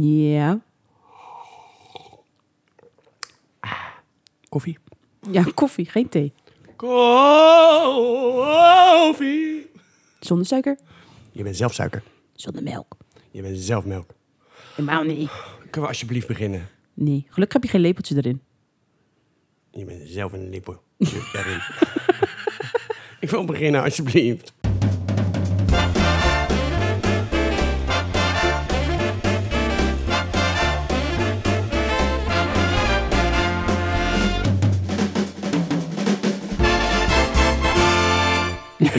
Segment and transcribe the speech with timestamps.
[0.00, 0.60] Ja.
[4.48, 4.78] Koffie.
[5.30, 6.32] Ja, koffie, geen thee.
[8.40, 9.70] Koffie.
[10.20, 10.78] Zonder suiker,
[11.32, 12.02] Je bent zelf suiker.
[12.32, 12.96] zonder melk.
[13.30, 14.10] Je bent zelf melk.
[14.74, 15.30] Helemaal niet.
[15.60, 16.68] Kunnen we alsjeblieft beginnen?
[16.94, 18.40] Nee, gelukkig heb je geen lepeltje erin.
[19.70, 20.78] Je bent zelf een lippen.
[21.32, 21.60] daarin.
[23.20, 24.52] Ik wil beginnen, alsjeblieft.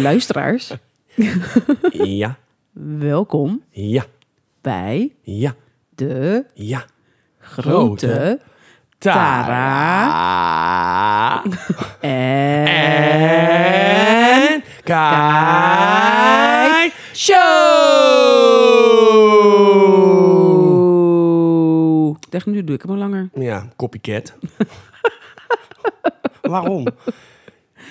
[0.02, 0.74] Luisteraars,
[1.92, 2.38] Ja,
[2.74, 4.06] welkom ja,
[4.62, 5.56] bij ja,
[5.96, 6.86] de ja.
[7.40, 8.40] grote
[8.98, 9.84] Tara
[12.00, 17.40] en En kijk show.
[22.30, 23.30] Echt, nu doe ik hem al langer.
[23.34, 24.34] Ja, copycat.
[26.42, 26.88] Waarom?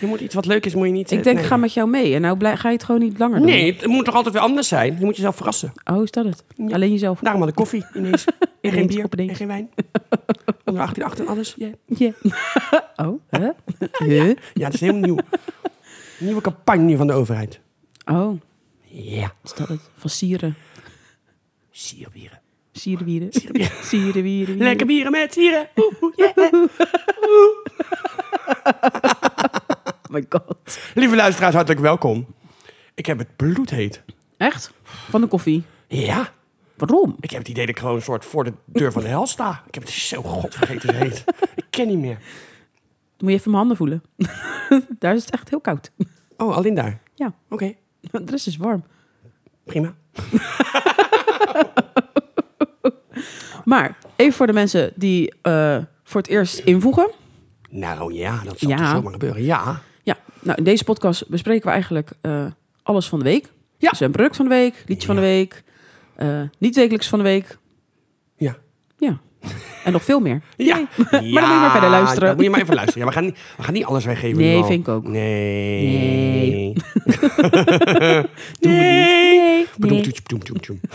[0.01, 1.11] Je moet iets wat leuk is, moet je niet...
[1.11, 1.45] Ik eh, denk, nee.
[1.45, 2.15] ik ga met jou mee.
[2.15, 3.47] En nou blij, ga je het gewoon niet langer doen.
[3.47, 4.97] Nee, het moet toch altijd weer anders zijn?
[4.98, 5.73] Je moet jezelf verrassen.
[5.84, 6.45] Oh, is dat het?
[6.73, 7.20] Alleen jezelf.
[7.20, 8.25] Daarom had ik koffie ineens.
[8.61, 9.71] En geen bier, en geen wijn.
[10.65, 11.55] Onder 18, 8 en alles.
[11.59, 12.12] Ja, Ja.
[13.06, 13.48] Oh, hè?
[14.05, 14.37] Huh?
[14.55, 15.17] ja dat is helemaal nieuw.
[16.19, 17.61] Nieuwe campagne van de overheid.
[18.05, 18.41] Oh,
[18.87, 19.81] Ja, is dat het?
[19.97, 20.56] Van sieren.
[21.71, 22.41] sierbieren.
[22.73, 24.23] Sierenwieren.
[24.23, 24.56] wieren.
[24.56, 25.69] Lekker bieren met sieren.
[25.77, 26.65] Oeh, oeh, yeah.
[30.11, 30.78] My god.
[30.94, 32.27] Lieve luisteraars, hartelijk welkom.
[32.94, 34.03] Ik heb het bloedheet.
[34.36, 34.72] Echt?
[34.83, 35.62] Van de koffie.
[35.89, 36.33] Ja,
[36.77, 37.16] Waarom?
[37.20, 39.27] ik heb het idee dat ik gewoon een soort voor de deur van de hel
[39.27, 39.62] sta.
[39.66, 41.25] Ik heb het zo godvergeten heet.
[41.55, 42.19] Ik ken niet meer.
[43.19, 44.03] Moet je even mijn handen voelen.
[44.98, 45.91] Daar is het echt heel koud.
[46.36, 47.00] Oh, alleen daar.
[47.14, 47.75] Ja, Oké,
[48.11, 48.84] de rest is warm.
[49.64, 49.94] prima.
[53.64, 57.11] Maar even voor de mensen die eh, voor het eerst invoegen.
[57.70, 58.77] Nou ja, dat zal Ja.
[58.77, 59.42] toch zomaar gebeuren.
[59.42, 59.81] Ja.
[60.41, 62.47] Nou in deze podcast bespreken we eigenlijk eh,
[62.83, 63.53] alles van de week.
[63.78, 63.91] Ja.
[63.91, 65.62] Dus een product van de week, liedje van de week,
[66.17, 67.59] eh, niet wekelijks van de week.
[68.37, 68.56] Ja.
[68.99, 69.19] Ja.
[69.84, 70.43] En nog veel meer.
[70.56, 70.77] Ja.
[71.11, 72.27] Maar dan moet je maar verder luisteren.
[72.27, 73.03] Dan moet je maar even luisteren.
[73.03, 74.39] Ja, we, gaan niet, we gaan niet alles weggeven.
[74.39, 75.09] Nee, vind ik ook.
[75.09, 75.87] Nee.
[75.87, 76.73] Nee.
[78.59, 78.71] Niet.
[78.71, 79.67] Nee.
[79.79, 80.81] Nee.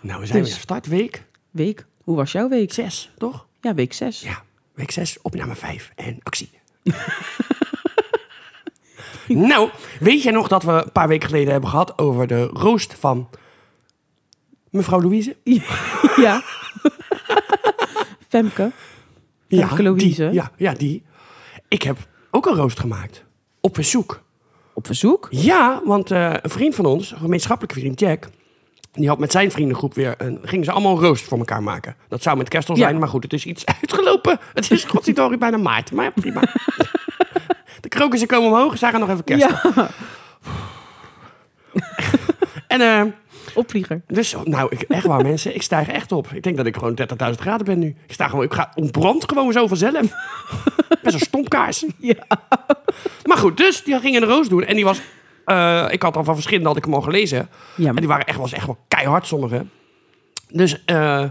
[0.00, 0.48] Nou, we zijn Dus.
[0.48, 0.86] weer gestart.
[0.86, 1.86] Week Week.
[2.02, 2.72] Hoe was jouw week?
[2.72, 3.46] 6, toch?
[3.60, 4.20] Ja, week 6.
[4.20, 4.42] Ja,
[4.74, 6.50] week 6, opname 5 en actie.
[9.48, 12.94] nou, weet jij nog dat we een paar weken geleden hebben gehad over de roost
[12.98, 13.28] van
[14.70, 15.36] mevrouw Louise?
[16.16, 16.42] Ja.
[18.28, 18.72] Femke.
[19.48, 20.24] Femke Louise.
[20.24, 21.02] Die, ja, ja, die.
[21.68, 21.96] Ik heb
[22.30, 23.24] ook een roost gemaakt.
[23.60, 24.22] Op verzoek.
[24.72, 25.28] Op verzoek.
[25.30, 28.28] Ja, want eh, een vriend van ons, een gemeenschappelijke vriend Jack...
[28.94, 30.14] die had met zijn vriendengroep weer...
[30.18, 31.96] Een, gingen ze allemaal een roost voor elkaar maken.
[32.08, 32.82] Dat zou met kerst al Ja.
[32.82, 34.38] zijn, maar goed, het is iets uitgelopen.
[34.54, 36.40] Het is godzijdank bijna maart, maar ja, prima.
[37.80, 39.48] De krokussen komen omhoog, zagen nog even kerst.
[39.48, 39.88] Ja.
[42.68, 43.02] En eh,
[43.54, 44.02] Opvlieger.
[44.06, 46.28] dus, nou, ik, echt waar mensen, ik stijg echt op.
[46.32, 47.06] Ik denk dat ik gewoon 30.000
[47.40, 47.96] graden ben nu.
[48.06, 50.00] Ik sta gewoon, ik ga ontbrand gewoon zo vanzelf.
[51.02, 51.84] Met zo'n stompkaars.
[51.98, 52.26] Ja.
[53.24, 54.64] Maar goed, dus die ging een roos doen.
[54.64, 55.00] En die was,
[55.44, 57.48] eh, ik had al van verschillende, had ik hem al gelezen.
[57.76, 59.64] Ja, En die waren echt, was echt wel keihard, sommige.
[60.48, 61.24] Dus eh,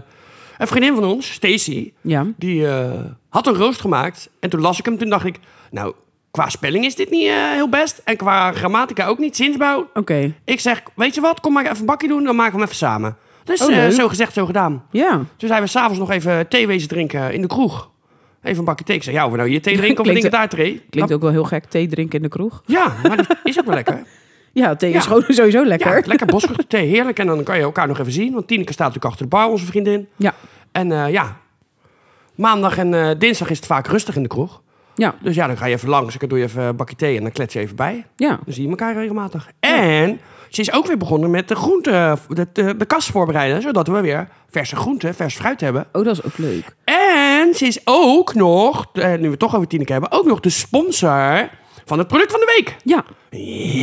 [0.58, 2.26] een vriendin van ons, Stacy, Ja.
[2.36, 2.90] die eh,
[3.28, 4.30] had een roost gemaakt.
[4.40, 5.38] En toen las ik hem, toen dacht ik,
[5.70, 5.92] nou,
[6.30, 8.00] qua spelling is dit niet heel best.
[8.04, 9.90] En qua grammatica ook niet, zinsbouw.
[9.94, 10.34] Oké.
[10.44, 12.64] Ik zeg, weet je wat, kom maar even een bakje doen, dan maken we hem
[12.66, 13.16] even samen.
[13.44, 14.84] Dus Oh, zo gezegd, zo gedaan.
[14.90, 15.10] Ja.
[15.36, 17.90] Toen zijn we s'avonds nog even thee wezen drinken in de kroeg.
[18.44, 18.96] Even een bakje thee.
[18.96, 20.82] Ik zeg, ja, of we nou hier thee drinken of we drinken daar thee.
[20.90, 21.64] Klinkt ook wel heel gek.
[21.64, 22.62] Thee drinken in de kroeg.
[22.66, 24.02] Ja, maar dat is ook wel lekker.
[24.52, 25.00] Ja, thee is Ja.
[25.00, 25.96] gewoon sowieso lekker.
[25.96, 27.18] Ja, lekker bosvruchten thee, heerlijk.
[27.18, 28.32] En dan kan je elkaar nog even zien.
[28.32, 30.08] Want Tineke staat natuurlijk achter de bar, onze vriendin.
[30.16, 30.34] Ja.
[30.72, 31.36] En eh, ja,
[32.34, 34.62] maandag en eh, dinsdag is het vaak rustig in de kroeg.
[34.94, 35.14] Ja.
[35.22, 36.16] Dus ja, dan ga je even langs.
[36.18, 38.06] Dan doe je even een bakje thee en dan klets je even bij.
[38.16, 38.28] Ja.
[38.28, 39.50] Dan zie je elkaar regelmatig.
[39.60, 40.20] En
[40.54, 43.62] ze is ook weer begonnen met de groente, de, de, de kast voorbereiden.
[43.62, 45.86] Zodat we weer verse groenten, vers fruit hebben.
[45.92, 46.74] Oh, dat is ook leuk.
[46.84, 50.40] En ze is ook nog, eh, nu we het toch over Tineke hebben, ook nog
[50.40, 51.48] de sponsor
[51.84, 52.76] van het product van de week.
[52.84, 53.04] Ja.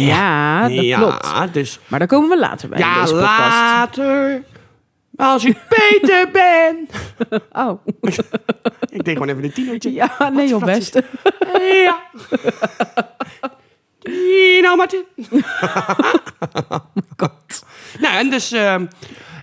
[0.07, 1.53] Ja, dat klopt.
[1.53, 3.37] dus Maar daar komen we later bij in ja, deze podcast.
[3.39, 4.43] later.
[5.15, 6.87] Als ik beter ben.
[7.51, 7.85] Oh.
[8.89, 9.93] Ik deed gewoon even een tienertje.
[9.93, 11.01] Ja, nee joh, best.
[11.83, 12.01] Ja.
[14.01, 15.03] Tino Martin.
[17.99, 18.51] Nou, en dus...
[18.51, 18.85] ehm,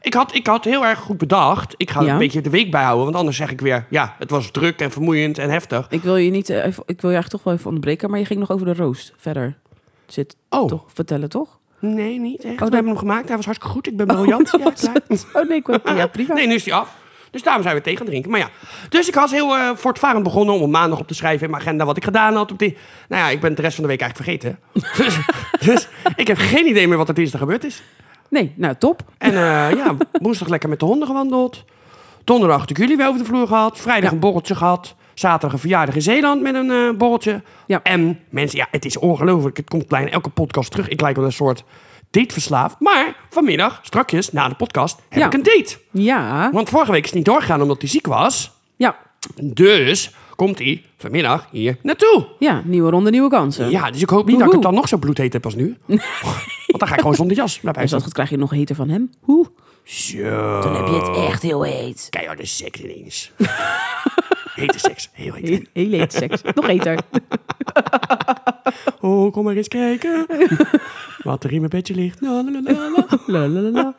[0.01, 1.75] ik, had, ik had heel erg goed bedacht.
[1.77, 2.13] Ik ga Ja.
[2.13, 3.05] een beetje de week bijhouden.
[3.05, 3.87] Want anders zeg ik weer...
[3.91, 5.87] Ja, het was druk en vermoeiend en heftig.
[5.91, 8.19] Ik wil je niet, eh, even, ik wil je eigenlijk toch wel even onderbreken, maar
[8.19, 9.57] je ging nog over de roost verder.
[10.07, 10.69] Zit Oh.
[10.69, 11.59] toch vertellen, toch?
[11.81, 12.59] Nee, niet echt.
[12.59, 13.27] dat- We hebben hem gemaakt.
[13.29, 13.87] Hij was hartstikke goed.
[13.87, 14.51] Ik ben briljant.
[14.59, 15.03] Ja, klaar.
[15.43, 16.33] Oh nee, ik wou- ja, privé.
[16.33, 16.97] Nee, nu is hij af.
[17.31, 18.31] Dus daarom zijn we tegen drinken.
[18.31, 18.49] Maar ja,
[18.89, 21.63] dus ik was heel eh, voortvarend begonnen om op maandag op te schrijven in mijn
[21.63, 22.51] agenda wat ik gedaan had.
[22.53, 22.77] Op die...
[23.09, 24.59] Nou ja, ik ben het de rest van de week eigenlijk vergeten.
[25.05, 25.19] dus,
[25.67, 27.83] dus ik heb geen idee meer wat er dinsdag gebeurd is.
[28.31, 29.03] Nee, nou top.
[29.19, 31.65] En eh, ja, woensdag lekker met de honden gewandeld.
[32.25, 33.79] Donderdag de jullie weer over de vloer gehad.
[33.79, 34.15] Vrijdag Ja.
[34.15, 34.95] een borreltje gehad.
[35.15, 37.43] Zaterdag een verjaardag in Zeeland met een eh, borreltje.
[37.67, 37.81] Ja.
[37.83, 39.57] En mensen, ja, het is ongelooflijk.
[39.57, 40.89] Het komt bijna elke podcast terug.
[40.89, 41.65] Ik lijk wel een soort
[42.11, 42.77] dateverslaafd.
[42.81, 45.27] Maar vanmiddag, strakjes, na de podcast, heb Ja.
[45.27, 45.79] ik een date.
[45.91, 46.51] Ja.
[46.53, 48.51] Want vorige week is het niet doorgegaan omdat hij ziek was.
[48.77, 48.97] Ja.
[49.43, 52.27] Dus komt hij vanmiddag hier naartoe.
[52.39, 53.71] Ja, nieuwe ronde, nieuwe kansen.
[53.71, 54.53] Ja, dus ik hoop niet dat ik Woehoe.
[54.55, 55.77] het dan nog zo bloedheet heb als nu.
[55.87, 57.95] Want dan ga ik gewoon zonder jas naar Als buiten.
[57.97, 59.11] dat goed krijg je nog heter van hem.
[59.21, 59.47] Hoe?
[59.89, 60.61] Zo.
[60.61, 62.07] Dan heb je het echt heel heet.
[62.11, 63.33] Keiharde seks ineens.
[64.55, 65.11] Hete seks.
[65.13, 65.49] Heel heet.
[65.49, 66.43] Heel, heel heet seks.
[66.55, 66.99] Nog heter.
[69.01, 70.27] Oh, kom maar eens kijken.
[71.23, 72.21] Wat er in mijn bedje ligt.
[72.21, 73.19] La, la, la, la, la.
[73.27, 73.95] Lalalala.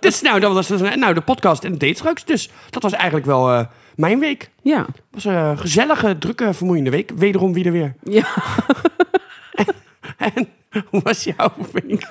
[0.00, 2.24] Dus nou, dat was dus, nou, de podcast en de date straks.
[2.24, 3.66] Dus dat was eigenlijk wel eh,
[3.96, 4.50] mijn week.
[4.62, 4.78] Ja.
[4.78, 7.10] Het was een gezellige, drukke, vermoeiende week.
[7.14, 7.94] Wederom wie er weer.
[8.02, 8.26] Ja.
[10.16, 10.48] En
[10.90, 12.08] hoe was jouw week?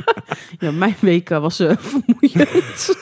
[0.58, 2.94] ja, mijn week eh, was eh, vermoeiend.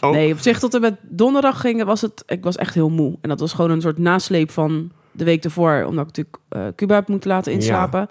[0.00, 0.10] Oh.
[0.10, 2.22] Nee, op zich tot en met donderdag ging, was het...
[2.26, 3.18] Ik was echt heel moe.
[3.20, 5.84] En dat was gewoon een soort nasleep van de week ervoor.
[5.86, 8.08] Omdat ik natuurlijk eh, Cuba heb moeten laten inslapen.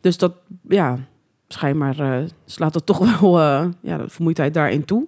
[0.00, 0.32] Dus dat,
[0.68, 0.98] ja,
[1.48, 3.38] schijnbaar eh, slaat het toch wel
[3.82, 5.06] ja, de vermoeidheid daarin toe.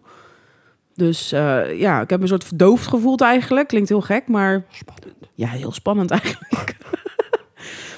[0.95, 3.69] Dus ja, ik heb me een soort verdoofd gevoeld eigenlijk.
[3.69, 5.17] Klinkt heel gek, maar Spannend.
[5.35, 6.77] ja, heel spannend eigenlijk.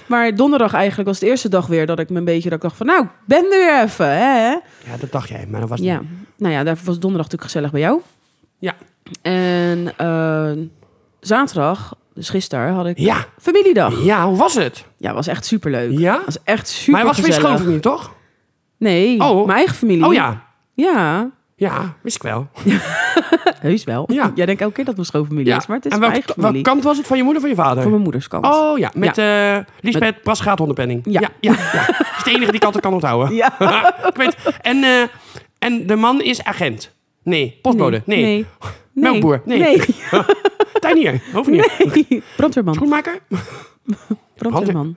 [0.06, 2.64] Maar donderdag eigenlijk was de eerste dag weer dat ik me een beetje dat ik
[2.64, 4.48] dacht van nou, ik ben er weer even, hè?
[4.50, 4.60] Ja,
[5.00, 6.08] dat dacht jij, maar dat was Ja, niet.
[6.36, 8.00] nou ja, daarvoor was donderdag natuurlijk gezellig bij jou.
[8.58, 8.74] Ja.
[9.22, 10.50] En eh,
[11.20, 13.24] zaterdag, dus gisteren, had ik Ja.
[13.40, 14.04] familiedag.
[14.04, 14.84] Ja, hoe was het?
[14.96, 15.98] Ja, was echt superleuk.
[15.98, 16.20] Ja?
[16.24, 18.14] was echt super Maar hij was weer schoonfamilie, toch?
[18.78, 19.46] Nee, Oh.
[19.46, 20.06] mijn eigen familie.
[20.06, 20.42] Oh ja.
[20.74, 21.30] Ja,
[21.62, 22.48] Ja, wist ik wel.
[23.60, 24.04] heus wel.
[24.12, 24.32] Ja.
[24.34, 25.56] Jij denkt elke keer dat het mijn schoonfamilie Ja.
[25.56, 26.62] is, maar het is en mijn welke, eigen welke familie.
[26.62, 27.06] kant was het?
[27.06, 27.82] Van je moeder of van je vader?
[27.82, 28.46] Van mijn moeders kant.
[28.46, 31.00] Oh ja, met eh Lisbeth Brasgaat hondenpenning.
[31.04, 31.20] Ja.
[31.20, 31.86] ja, ja, ja.
[31.86, 33.34] Dat is de enige die ik altijd kan onthouden.
[33.34, 33.54] Ja.
[34.12, 34.36] ik weet.
[34.60, 35.02] En, eh,
[35.58, 36.94] en de man is agent.
[37.22, 38.02] Nee, postbode.
[38.04, 38.22] Nee.
[38.22, 38.46] Nee.
[38.92, 39.42] Melkboer.
[39.44, 39.58] Nee.
[39.58, 39.80] Nee.
[40.80, 41.22] Tuinier.
[41.32, 41.72] Hovenier.
[42.08, 42.22] nee.
[42.36, 42.74] Brandweerman.
[42.74, 43.18] Schoenmaker?
[44.36, 44.96] Brandweerman.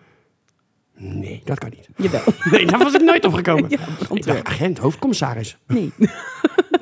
[0.98, 1.90] Nee, dat kan niet.
[1.96, 2.22] Jawel.
[2.52, 3.66] Nee, daar was ik nooit op gekomen.
[3.70, 3.78] Ja,
[4.14, 5.58] ik dacht agent, hoofdcommissaris.
[5.68, 5.92] Nee.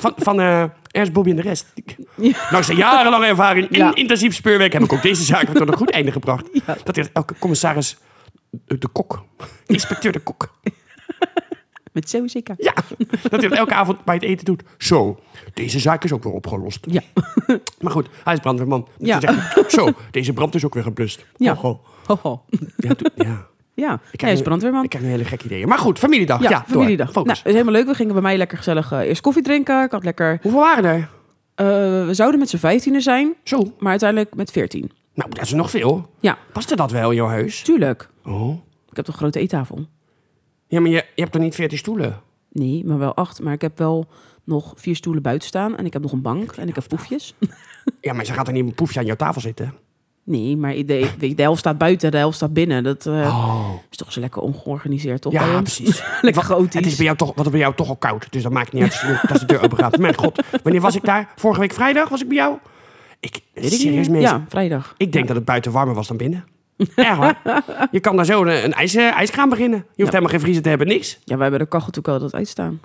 [0.03, 1.73] Van, van eh Ernst Bobby en de rest.
[2.15, 2.47] Ja.
[2.51, 3.95] Dankzij jarenlange ervaring in Ja.
[3.95, 6.49] intensief speurwerk heb ik ook deze zaak tot een goed einde gebracht.
[6.65, 6.77] Ja.
[6.83, 7.97] Dat heeft elke commissaris
[8.65, 9.23] de, kok,
[9.65, 10.53] inspecteur de kok,
[11.91, 12.55] Met zo zeker.
[12.57, 12.73] ja,
[13.21, 14.63] dat hij dat elke avond bij het eten doet.
[14.77, 15.19] Zo,
[15.53, 16.85] deze zaak is ook weer opgelost.
[16.89, 17.01] Ja.
[17.79, 18.87] Maar goed, hij is brandweerman.
[18.97, 19.19] Dus Ja.
[19.19, 21.25] zegt zo, deze brand is ook weer geblust.
[21.37, 21.53] Ja.
[21.55, 22.43] Ho, ho.
[23.15, 23.47] Ja.
[23.75, 24.83] Ja, Ik hij is brandweerman.
[24.83, 25.67] Ik krijg nu hele gekke ideeën.
[25.67, 26.49] Maar goed, familiedag.
[26.49, 27.05] Ja, familiedag.
[27.13, 27.37] Nou, Focus.
[27.37, 27.85] het is helemaal leuk.
[27.85, 29.83] We gingen bij mij lekker gezellig eh, eerst koffie drinken.
[29.83, 30.39] Ik had lekker...
[30.41, 31.09] Hoeveel waren er?
[31.55, 31.65] eh,
[32.05, 34.91] we zouden met z'n vijftienen zijn, Zo, maar uiteindelijk met veertien.
[35.13, 36.09] nou, dat is nog veel.
[36.19, 37.61] Ja, Paste dat wel in jouw huis?
[37.61, 38.09] tuurlijk.
[38.25, 38.49] Oh.
[38.89, 39.85] Ik heb toch een grote eettafel?
[40.67, 42.21] Ja, maar je, je hebt toch niet veertien stoelen?
[42.51, 43.41] Nee, maar wel acht.
[43.41, 44.05] Maar ik heb wel
[44.43, 45.77] nog vier stoelen buiten staan.
[45.77, 46.51] En ik heb nog een bank.
[46.51, 47.33] En ik heb poefjes.
[48.01, 49.73] Ja, maar ze gaat er niet een poefje aan jouw tafel zitten.
[50.25, 50.83] Nee, maar de,
[51.17, 52.83] de, de helft staat buiten, de helft staat binnen.
[52.83, 53.69] Dat eh, Oh.
[53.91, 55.33] is toch zo lekker ongeorganiseerd, toch?
[55.33, 56.03] Ja, precies.
[56.21, 56.73] lekker chaotisch.
[56.73, 58.83] Het is bij jou toch, wat bij jou toch al koud, dus dat maakt niet
[58.83, 59.97] uit als de- deur open gaat.
[59.97, 61.29] Mijn god, wanneer was ik daar?
[61.35, 62.57] Vorige week vrijdag was ik bij jou?
[63.19, 64.93] Ik, Weet ik niet serieus mensen, Ja, vrijdag.
[64.97, 66.45] ik denk dat het buiten warmer was dan binnen.
[66.95, 67.35] Erg hoor.
[67.91, 69.77] Je kan daar zo een, een ijs, ijskraan beginnen.
[69.77, 70.05] Je hoeft Ja.
[70.05, 71.19] helemaal geen vriezer te hebben, niks.
[71.23, 72.79] Ja, wij hebben de kachel natuurlijk altijd uitstaan.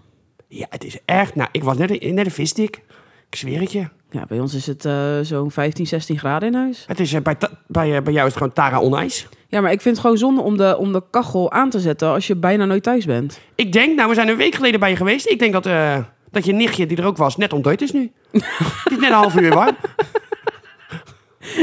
[0.49, 2.83] Ja, het is echt, nou, ik was net net een visdik.
[3.30, 3.88] Ik zweer het je.
[4.10, 6.84] Ja, bij ons is het eh, zo'n 15, 16 graden in huis.
[6.86, 7.36] Het is, eh, bij,
[7.66, 9.26] bij, eh, bij jou is het gewoon Tara on ijs.
[9.48, 12.08] Ja, maar ik vind het gewoon zonde om de, om de kachel aan te zetten
[12.08, 13.40] als je bijna nooit thuis bent.
[13.54, 15.28] Ik denk, nou, we zijn een week geleden bij je geweest.
[15.28, 15.64] Ik denk dat,
[16.30, 18.12] dat je nichtje, die er ook was, net ontdooid is nu.
[18.32, 18.42] die
[18.90, 19.76] is net een half uur warm.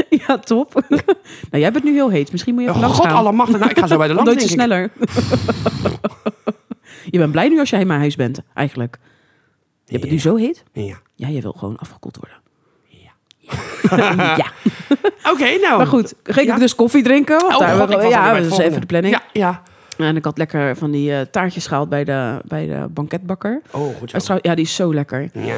[0.08, 0.74] Ja, top.
[1.50, 2.32] nou, jij bent nu heel heet.
[2.32, 3.16] Misschien moet je even langs God gaan.
[3.16, 3.58] allemachtig.
[3.58, 4.90] Nou, ik ga zo bij de zo denk sneller.
[7.10, 8.98] je bent blij nu als jij in mijn huis bent, eigenlijk.
[9.84, 10.64] Je hebt het nu zo heet?
[10.72, 10.96] Ja.
[11.16, 12.38] Ja, je wil gewoon afgekoeld worden.
[12.86, 14.36] Ja.
[14.36, 14.46] ja.
[15.32, 15.76] Oké, nou.
[15.76, 16.54] Maar goed, ging Ja.
[16.54, 17.40] ik dus koffie drinken.
[17.40, 19.14] Want Oh, daar God, alweer ja, dat is even de planning.
[19.14, 19.62] Ja, ja.
[19.98, 23.62] En ik had lekker van die eh, taartjes gehaald bij de, bij de banketbakker.
[23.70, 24.38] Oh, goed zo.
[24.40, 25.30] Ja, die is zo lekker.
[25.32, 25.56] Ja.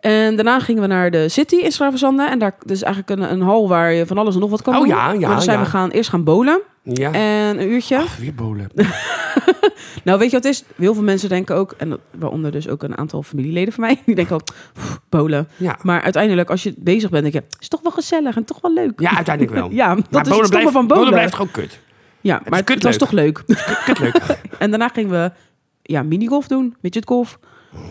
[0.00, 2.22] En daarna gingen we naar de City in Stravenzande.
[2.28, 4.74] En daar is eigenlijk een, een hal waar je van alles en nog wat kan
[4.74, 4.88] Oh doen.
[4.88, 5.64] ja, ja, Maar dan zijn ja.
[5.64, 6.60] we gaan eerst gaan bowlen.
[6.82, 7.12] ja.
[7.12, 7.96] En een uurtje.
[7.98, 8.70] Ach, weer bolen.
[10.04, 10.64] Nou, weet je wat het is?
[10.76, 14.14] Heel veel mensen denken ook, en waaronder dus ook een aantal familieleden van mij, die
[14.14, 15.48] denken ook, "Pff, bowlen.
[15.56, 15.78] Ja.
[15.82, 18.72] Maar uiteindelijk, als je bezig bent, denk je, is toch wel gezellig en toch wel
[18.74, 19.00] leuk.
[19.00, 19.70] ja, uiteindelijk wel.
[19.70, 21.10] Ja, dat maar is het stomme blijft, van bowlen.
[21.12, 21.78] blijft gewoon kut.
[22.20, 23.42] Ja, maar is het, het was toch leuk.
[23.84, 24.20] Kut leuk.
[24.58, 25.30] en daarna gingen we
[25.82, 27.38] ja, minigolf doen, midgetgolf.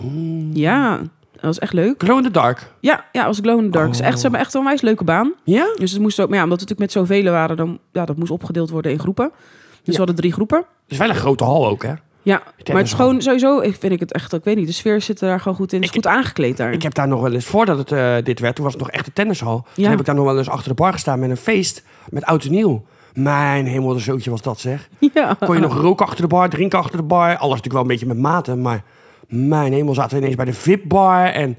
[0.01, 0.49] Mm.
[0.53, 0.99] Ja,
[1.41, 2.03] dat was echt leuk.
[2.03, 2.71] Glow in the dark.
[2.79, 3.85] Ja, ja, als glow in the dark.
[3.87, 5.33] Het is echt, ze hebben echt een onwijs leuke baan.
[5.43, 5.65] Ja?
[5.77, 8.17] Dus het moest ook, maar ja, omdat we natuurlijk met zoveel waren, dan ja, dat
[8.17, 9.31] moest opgedeeld worden in groepen.
[9.31, 9.37] Dus
[9.83, 9.91] Ja.
[9.91, 10.57] we hadden drie groepen.
[10.57, 11.93] Het is wel een grote hal ook, hè?
[12.21, 14.73] Ja, maar het is gewoon sowieso, ik vind ik het echt, ik weet niet, de
[14.73, 15.81] sfeer zit daar gewoon goed in.
[15.81, 16.71] Het is Ik- goed aangekleed daar.
[16.73, 18.91] Ik heb daar nog wel eens, voordat het eh, dit werd, toen was het nog
[18.91, 19.65] echt een tennishal.
[19.73, 19.89] Toen Ja.
[19.89, 22.43] heb ik daar nog wel eens achter de bar gestaan met een feest met oud
[22.43, 22.83] en nieuw.
[23.13, 24.89] Mijn hemel, de zootje was dat zeg.
[25.13, 25.33] ja.
[25.45, 27.27] Kon je nog roken achter de bar, drinken achter de bar.
[27.27, 28.83] Alles natuurlijk wel een beetje met mate, maar
[29.29, 31.57] mijn hemel zaten we ineens bij de VIP-bar en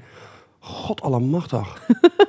[0.59, 1.81] god allemachtig.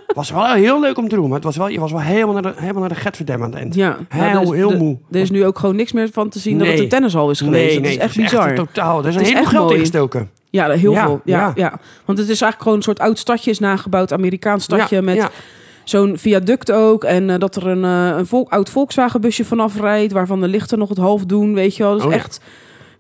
[0.07, 2.01] Het was wel heel leuk om te doen, maar het was wel, je was wel
[2.01, 3.75] helemaal naar de, helemaal naar de Getverdem aan het eind.
[3.75, 4.99] Ja, Heel, dus heel moe.
[5.11, 7.39] Er is nu ook gewoon niks meer van te zien dat het een tennishal is
[7.41, 7.65] geweest.
[7.65, 8.55] Nee, dat nee, is echt bizar.
[8.55, 8.99] totaal.
[9.03, 9.77] Er is een Het is heleboel echt geld mooi.
[9.77, 10.31] ingestoken.
[10.51, 11.21] Ja, heel Ja, veel.
[11.25, 11.53] Ja, ja.
[11.55, 11.69] ja.
[12.05, 15.29] Want het is eigenlijk gewoon een soort oud stadje is nagebouwd, Amerikaans stadje Ja, met
[15.85, 17.05] zo'n viaduct ook.
[17.05, 20.79] En eh, dat er een, eh, een volk, oud Volkswagenbusje vanaf rijdt, waarvan de lichten
[20.79, 21.95] nog het half doen, weet je wel.
[21.95, 22.41] Dus Oh echt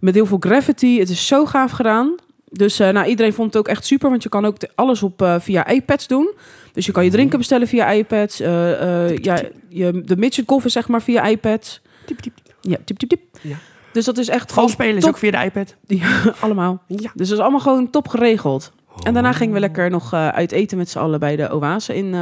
[0.00, 0.98] met heel veel gravity.
[0.98, 2.14] Het is zo gaaf gedaan.
[2.52, 5.22] Dus eh, nou, iedereen vond het ook echt super, want je kan ook alles op
[5.22, 6.32] eh, via iPads doen.
[6.72, 7.16] Dus je kan je Mhm.
[7.18, 8.40] drinken bestellen via iPads.
[8.40, 11.80] eh, ja, je, de midget golf is zeg maar via iPads.
[12.06, 12.32] Tip, tip.
[12.60, 13.20] Ja, tip, tip, tip.
[13.40, 13.56] Ja.
[13.92, 15.10] Dus dat is echt gewoon spelen is top.
[15.10, 15.74] ook via de iPad.
[16.44, 16.82] allemaal.
[16.86, 17.10] Ja.
[17.14, 18.72] Dus dat is allemaal gewoon top geregeld.
[19.02, 22.14] En daarna gingen we lekker nog uit eten met z'n allen bij de Oase in...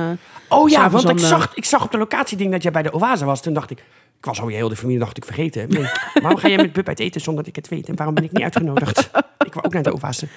[0.49, 3.25] Oh ja, want ik zag, ik zag op de locatieding dat jij bij de Oase
[3.25, 3.43] was.
[3.43, 3.85] Toen dacht ik,
[4.21, 5.69] ik was alweer heel de familie dacht ik vergeten.
[5.69, 5.91] Nee,
[6.23, 7.89] waarom ga jij met Bub uit eten zonder dat ik het weet?
[7.89, 9.11] En waarom ben ik niet uitgenodigd?
[9.47, 10.29] ik wil ook naar de Oase.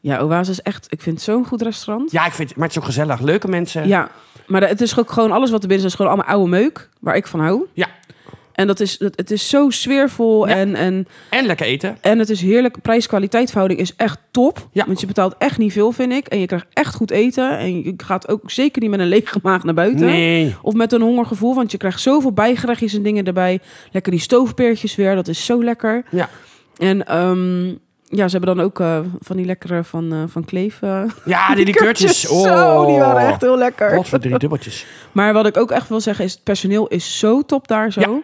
[0.00, 0.86] ja, Oase is echt...
[0.88, 2.10] Ik vind het zo'n goed restaurant.
[2.10, 3.20] Ja, ik vind maar het is ook gezellig.
[3.20, 3.88] Leuke mensen.
[3.88, 4.10] Ja,
[4.46, 6.88] maar het is ook gewoon alles wat er binnen is, is gewoon allemaal oude meuk,
[7.00, 7.66] waar ik van hou.
[7.72, 7.88] Ja.
[8.58, 10.54] En dat is, dat, het is zo sfeervol Ja.
[10.54, 11.98] en, en, En lekker eten.
[12.00, 12.82] en het is heerlijk.
[12.82, 14.68] Prijs-kwaliteit verhouding is echt top.
[14.72, 14.84] Ja.
[14.86, 16.26] Want je betaalt echt niet veel, vind ik.
[16.26, 17.58] En je krijgt echt goed eten.
[17.58, 20.06] En je gaat ook zeker niet met een lege maag naar buiten.
[20.06, 20.54] Nee.
[20.62, 23.60] Of met een hongergevoel, want je krijgt zoveel bijgerechtjes en dingen erbij.
[23.92, 26.04] Lekker die stoofpeertjes weer, dat is zo lekker.
[26.10, 26.28] Ja.
[26.78, 27.66] En ehm,
[28.04, 30.82] ja, ze hebben dan ook eh, van die lekkere van, eh, van Kleef.
[30.82, 32.28] eh, Ja, die liqueurtjes.
[32.28, 32.42] Oh.
[32.42, 33.94] Zo, die waren echt heel lekker.
[33.96, 34.86] Wat voor drie dubbeltjes.
[35.12, 38.00] Maar wat ik ook echt wil zeggen is, het personeel is zo top daar zo.
[38.00, 38.20] Ja,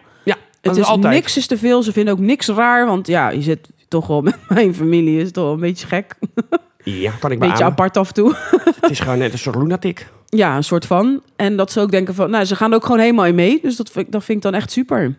[0.69, 1.13] het is altijd.
[1.13, 1.83] niks is te veel.
[1.83, 5.31] Ze vinden ook niks raar, want ja, je zit toch wel met mijn familie, is
[5.31, 6.15] toch wel een beetje gek.
[6.83, 7.65] Ja, kan ik Een beetje beamen.
[7.65, 8.35] apart af en toe.
[8.81, 10.07] Het is gewoon net een soort lunatic.
[10.29, 11.21] Ja, een soort van.
[11.35, 13.59] En dat ze ook denken van, nou, ze gaan er ook gewoon helemaal in mee.
[13.61, 15.15] Dus dat vind, ik- dat vind ik dan echt super.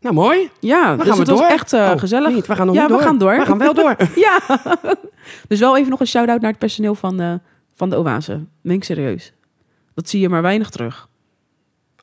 [0.00, 0.50] Nou, mooi.
[0.60, 1.38] Ja, Dan dus gaan we het door.
[1.40, 2.32] was echt eh, Oh, gezellig.
[2.34, 3.06] niet, we gaan nog ja, niet we door.
[3.06, 3.36] gaan door.
[3.36, 3.96] We gaan wel door.
[4.14, 4.40] ja.
[5.48, 7.40] dus wel even nog een shout-out naar het personeel van de,
[7.74, 8.44] van de Oase.
[8.62, 9.32] Ik serieus.
[9.94, 11.08] Dat zie je maar weinig terug.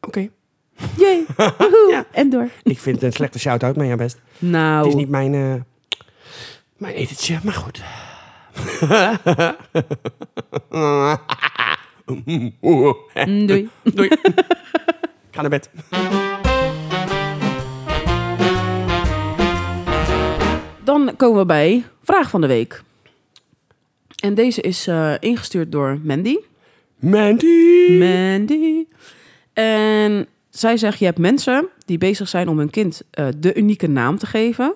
[0.02, 0.30] Oké.
[0.98, 1.26] Jee.
[1.90, 2.06] Ja.
[2.12, 2.50] En door.
[2.64, 4.18] Ik vind het een slechte shout-out, maar ja, best.
[4.40, 5.54] Nou, Het is niet mijn, eh,
[6.78, 7.82] mijn etentje, maar goed.
[13.26, 13.70] mm, doei.
[13.84, 14.10] Doei.
[15.32, 15.70] Ga naar bed.
[20.84, 22.84] Dan komen we bij vraag van de week.
[24.24, 26.38] En deze is eh, ingestuurd door Mandy.
[27.00, 27.98] Mandy.
[28.00, 28.86] Mandy.
[29.54, 30.28] En
[30.60, 34.18] zij zegt, je hebt mensen die bezig zijn om hun kind eh, de unieke naam
[34.18, 34.76] te geven.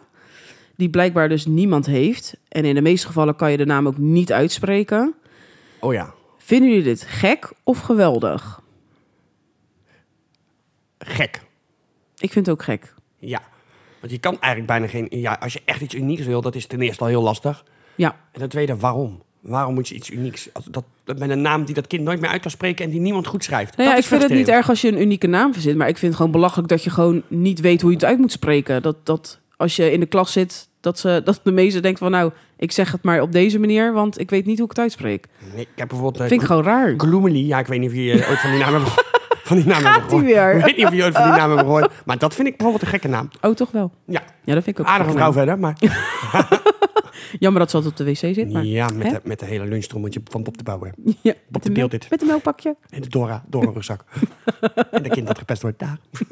[0.75, 2.37] Die blijkbaar dus niemand heeft.
[2.47, 5.15] En in de meeste gevallen kan je de naam ook niet uitspreken.
[5.79, 8.59] Oh ja, Vinden jullie dit gek of geweldig?
[10.99, 11.41] gek.
[12.17, 12.93] Ik vind het ook gek.
[13.17, 13.41] Ja.
[13.99, 15.07] Want je kan eigenlijk bijna geen...
[15.09, 17.65] Ja, als je echt iets unieks wil, dat is ten eerste al heel lastig.
[17.95, 19.23] Ja, En ten tweede, waarom?
[19.41, 20.49] Waarom moet je iets unieks...
[20.69, 22.99] Dat, dat met een naam die dat kind nooit meer uit kan spreken en die
[22.99, 23.77] niemand goed schrijft.
[23.77, 25.77] nou ja, dat ik vind het niet erg als je een unieke naam verzint.
[25.77, 28.17] Maar ik vind het gewoon belachelijk dat je gewoon niet weet hoe je het uit
[28.17, 28.81] moet spreken.
[28.81, 32.11] Dat, dat als je in de klas zit, dat, ze, dat de meeste denkt van...
[32.11, 34.79] nou, ik zeg het maar op deze manier, want ik weet niet hoe ik het
[34.81, 35.27] uitspreek.
[35.53, 36.21] Nee, ik heb bijvoorbeeld...
[36.23, 36.93] eh, vind ik gewoon raar.
[36.97, 38.89] Gloomily, ja, ik weet niet of je eh, ooit van die naam hebt
[39.51, 40.23] van die naam Gaat hebt gehoord.
[40.27, 40.55] ie weer?
[40.57, 41.91] Ik weet niet of je ooit van die naam hebt gehoord.
[42.05, 43.29] Maar dat vind ik bijvoorbeeld een gekke naam.
[43.41, 43.91] Oh, toch wel?
[44.05, 45.75] Ja, Ja, dat vind ik ook aardige vrouw verder, maar...
[47.39, 48.63] Jammer dat ze altijd op de wc zit, maar...
[48.65, 49.11] Ja, met Hè?
[49.13, 50.93] de, met de hele lunchtrommeltje van Bob de Bouwer.
[51.21, 52.09] Ja, Bob de Beeld dit.
[52.09, 52.75] Met een melkpakje.
[52.89, 54.03] En de Dora, Dora rugzak.
[54.91, 55.97] en de kind dat gepest wordt daar.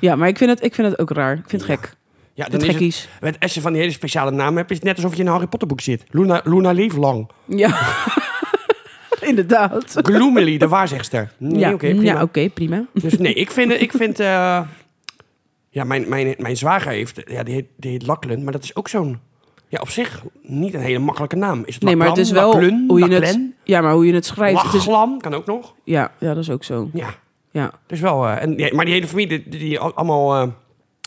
[0.00, 1.32] Ja, maar ik vind het, ik vind het ook raar.
[1.38, 1.76] Ik vind het Ja.
[1.76, 1.96] gek.
[2.34, 2.66] Ja, Het dan is
[3.20, 5.26] het, met- je van die hele speciale naam hebt, is het net alsof je in
[5.26, 6.04] een Harry Potter boek zit.
[6.10, 7.30] Luna, Luna Leeflang.
[7.46, 7.78] Ja.
[9.20, 9.94] Inderdaad.
[10.02, 11.32] Gloomily, de waarzegster.
[11.38, 12.02] Nee, ja, oké, prima.
[12.02, 12.84] ja, oké, prima.
[12.92, 13.72] Dus nee, ik vind...
[13.80, 14.60] Ik vind eh,
[15.74, 17.22] ja, mijn, mijn, mijn zwager heeft...
[17.26, 19.18] Ja, die heet, die heet Lachlan, maar dat is ook zo'n...
[19.68, 21.62] Ja, op zich niet een hele makkelijke naam.
[21.64, 23.22] Is het Nee, maar het is Lachlan, wel Lachlan, hoe je het...
[23.22, 23.52] Lachlan?
[23.64, 24.62] Ja, maar hoe je het schrijft.
[24.62, 25.74] Het is, Lachlan, kan ook nog.
[25.84, 26.90] ja, ja, dat is ook zo.
[26.92, 27.08] Ja,
[27.50, 27.70] Ja.
[27.86, 28.26] dus wel...
[28.26, 30.34] eh, en, ja, maar die hele familie, die, die al- allemaal...
[30.42, 30.48] eh,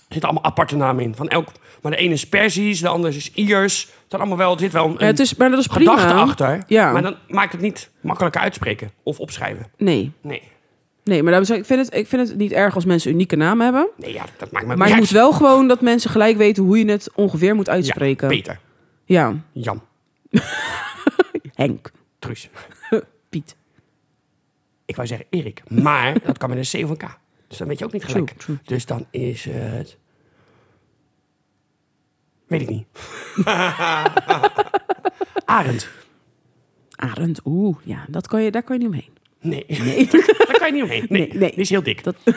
[0.09, 1.15] zitten allemaal aparte namen in.
[1.15, 1.47] Van elk,
[1.81, 3.81] maar de ene is Persisch, de andere is Iers.
[3.81, 5.97] Het, zijn allemaal wel, er zit wel een, Ja, het is, maar dat is prima.
[5.97, 6.63] gedachte achter.
[6.67, 6.91] Ja.
[6.91, 9.65] Maar dan maakt het niet makkelijker uitspreken of opschrijven.
[9.77, 10.11] Nee.
[10.21, 10.41] Nee.
[11.07, 13.63] Nee, maar daarom ik, vind het, ik vind het niet erg als mensen unieke namen
[13.63, 13.89] hebben.
[13.95, 16.63] Nee, ja, dat maakt me Maar je niet moet wel gewoon dat mensen gelijk weten
[16.63, 18.27] hoe je het ongeveer moet Ja, uitspreken.
[18.27, 18.59] Peter,
[19.05, 19.81] Ja, Jan,
[21.53, 22.49] Henk, Truus.
[23.29, 23.55] Piet.
[24.85, 27.17] Ik wou zeggen Erik, maar dat kan met een C of een K.
[27.47, 28.31] Dus dan weet je ook niet True, gelijk.
[28.39, 28.57] true.
[28.63, 29.97] Dus dan is het...
[32.47, 32.85] Weet ik niet.
[35.45, 35.89] Arend.
[36.95, 39.15] Arend, oeh, ja, dat kan je, daar kan je niet omheen.
[39.49, 39.65] Nee,
[40.47, 41.05] daar kan je niet omheen.
[41.09, 41.49] Nee, Nee, nee.
[41.49, 42.03] die is heel dik.
[42.03, 42.15] Dat-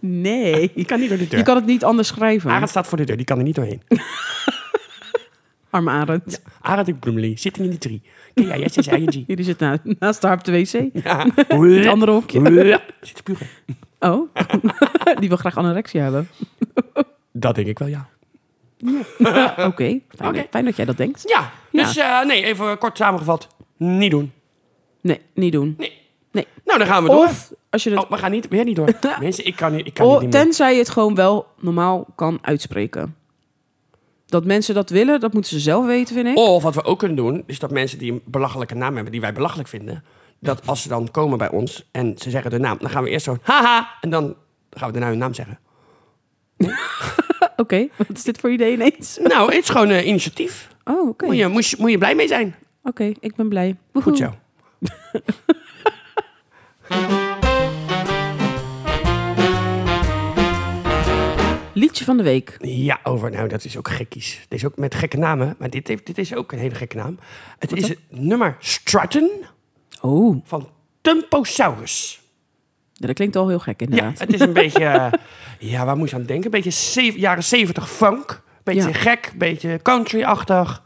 [0.00, 1.38] Nee, Die kan niet door de deur.
[1.38, 2.50] je kan het niet anders schrijven.
[2.50, 3.82] Arend staat voor de deur, die kan er niet doorheen.
[5.70, 6.42] Arme Arend.
[6.60, 8.02] Arend en Brumley, zitting in die tree.
[8.34, 9.24] Ken jij, jij zei ING.
[9.26, 10.90] Jullie zit na, naast haar op de wc.
[11.04, 11.26] Ja.
[11.34, 12.40] Het andere hokje.
[13.00, 13.46] Zit te spugen.
[14.00, 14.28] Oh,
[15.18, 16.28] die wil graag anorexia hebben.
[17.32, 18.08] Dat denk ik wel, ja.
[19.66, 20.00] Oké,
[20.50, 21.22] fijn, dat jij dat denkt.
[21.28, 21.82] Ja, Ja.
[21.84, 23.48] dus eh, nee, even kort samengevat.
[23.76, 24.32] Niet doen.
[25.00, 25.74] Nee, niet doen.
[25.78, 25.92] Nee.
[26.32, 26.46] Nee.
[26.64, 27.24] Nou, dan gaan we door.
[27.24, 27.98] Of als je het...
[27.98, 28.88] Oh, we gaan niet, weer niet door.
[29.20, 30.30] Mensen, ik kan niet, ik kan Oh, niet meer.
[30.30, 33.16] tenzij je het gewoon wel normaal kan uitspreken.
[34.26, 36.36] Dat mensen dat willen, dat moeten ze zelf weten, vind ik.
[36.36, 39.20] Of wat we ook kunnen doen, is dat mensen die een belachelijke naam hebben, die
[39.20, 40.04] wij belachelijk vinden,
[40.40, 43.10] dat als ze dan komen bij ons en ze zeggen de naam, dan gaan we
[43.10, 44.34] eerst zo, haha, en dan
[44.70, 45.58] gaan we daarna hun naam zeggen.
[47.56, 49.18] Oké, wat is dit voor idee ineens?
[49.22, 50.68] Nou, het is gewoon een initiatief.
[50.84, 51.26] Oh, oké.
[51.26, 52.54] Moet, je, moet, je, moet je blij mee zijn.
[52.82, 53.76] Oké, ik ben blij.
[53.92, 54.12] Woehoe.
[54.12, 54.34] Goed zo.
[61.72, 62.56] Liedje van de week.
[62.60, 64.40] Ja, over, nou dat is ook gekkies.
[64.48, 66.96] Dit is ook met gekke namen, maar dit, heeft, dit is ook een hele gekke
[66.96, 67.18] naam.
[67.58, 69.30] Het is het nummer Strutton
[70.00, 70.68] Oh, van
[71.00, 72.20] Tumposaurus.
[72.92, 74.18] ja, dat klinkt al heel gek Ja, inderdaad.
[74.18, 75.12] het is een beetje, eh,
[75.58, 76.44] ja, waar moet je aan denken?
[76.44, 78.42] Een beetje zeven- jaren zeventig funk.
[78.62, 78.94] Beetje Ja.
[78.94, 80.82] gek, beetje country-achtig.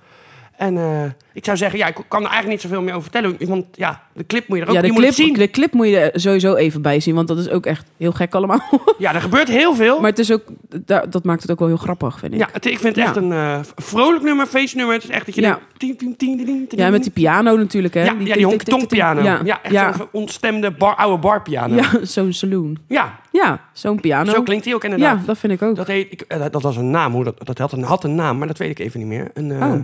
[0.62, 3.36] En eh, ik zou zeggen, ja, ik kan er eigenlijk niet zoveel meer over vertellen.
[3.48, 5.32] Want ja, de clip moet je er ook Ja, de moet clip, zien.
[5.32, 8.12] de clip moet je er sowieso even bij zien, want dat is ook echt heel
[8.12, 8.60] gek allemaal.
[8.98, 10.00] Ja, er gebeurt heel veel.
[10.00, 10.42] maar het is ook,
[10.86, 12.38] da- dat maakt het ook wel heel grappig, vind ik.
[12.38, 13.02] ja, het, ik vind het Ja.
[13.04, 14.94] echt een eh, vrolijk nummer, feestnummer.
[14.94, 15.48] Het is echt dat je Ja.
[15.48, 15.64] denkt...
[15.78, 18.04] Tien, tien, tien, tien, tien, tien, Ja, met die piano natuurlijk, hè?
[18.04, 18.98] Ja, ja, die honky-tonk tik, tik.
[18.98, 19.22] piano.
[19.22, 19.92] Ja, Ja, echt ja.
[19.92, 21.74] zo'n ontstemde bar, oude barpiano.
[21.74, 22.78] Ja, zo'n saloon.
[22.88, 24.30] ja, Ja, zo'n piano.
[24.32, 25.18] zo klinkt die ook inderdaad.
[25.20, 25.76] Ja, dat vind ik ook.
[25.76, 28.04] Dat, heet, ik, eh, dat- dat was een naam, hoe dat, dat had, een, had
[28.04, 29.30] een naam, maar dat weet ik even niet meer.
[29.34, 29.74] Een, Oh.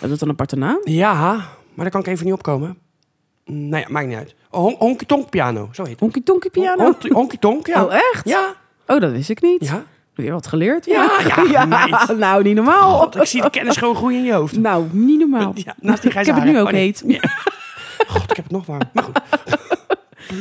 [0.00, 0.80] Is dat een aparte naam?
[0.84, 1.22] Ja,
[1.74, 2.78] maar daar kan ik even niet opkomen.
[3.44, 4.34] Nee, maakt niet uit.
[4.50, 6.00] Oh, hon- honky Tonk Piano, zo heet het.
[6.00, 6.82] Honky Tonky piano?
[6.84, 7.84] Honky, honky Tonk, ja.
[7.84, 8.28] Oh, echt?
[8.28, 8.54] Ja,
[8.86, 9.64] Oh, dat wist ik niet.
[9.68, 9.84] ja.
[10.14, 10.84] Weer wat geleerd.
[10.86, 11.10] Ja,
[11.50, 11.64] ja,
[12.14, 12.98] nou, niet normaal.
[12.98, 14.56] God, ik zie de kennis gewoon groeien in je hoofd.
[14.58, 15.52] Nou, niet normaal.
[15.54, 16.80] Ja, naast die ik heb het nu ook Oh, nee.
[16.82, 17.02] heet.
[17.06, 17.20] Ja.
[18.06, 18.80] God, ik heb het nog warm.
[18.92, 19.20] Maar goed.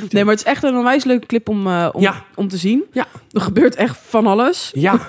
[0.10, 2.24] Nee, maar het is echt een onwijs leuke clip om, eh, om, Ja.
[2.36, 2.84] om te zien.
[2.92, 3.06] Ja.
[3.32, 4.72] Er gebeurt echt van alles.
[4.74, 4.94] Ja.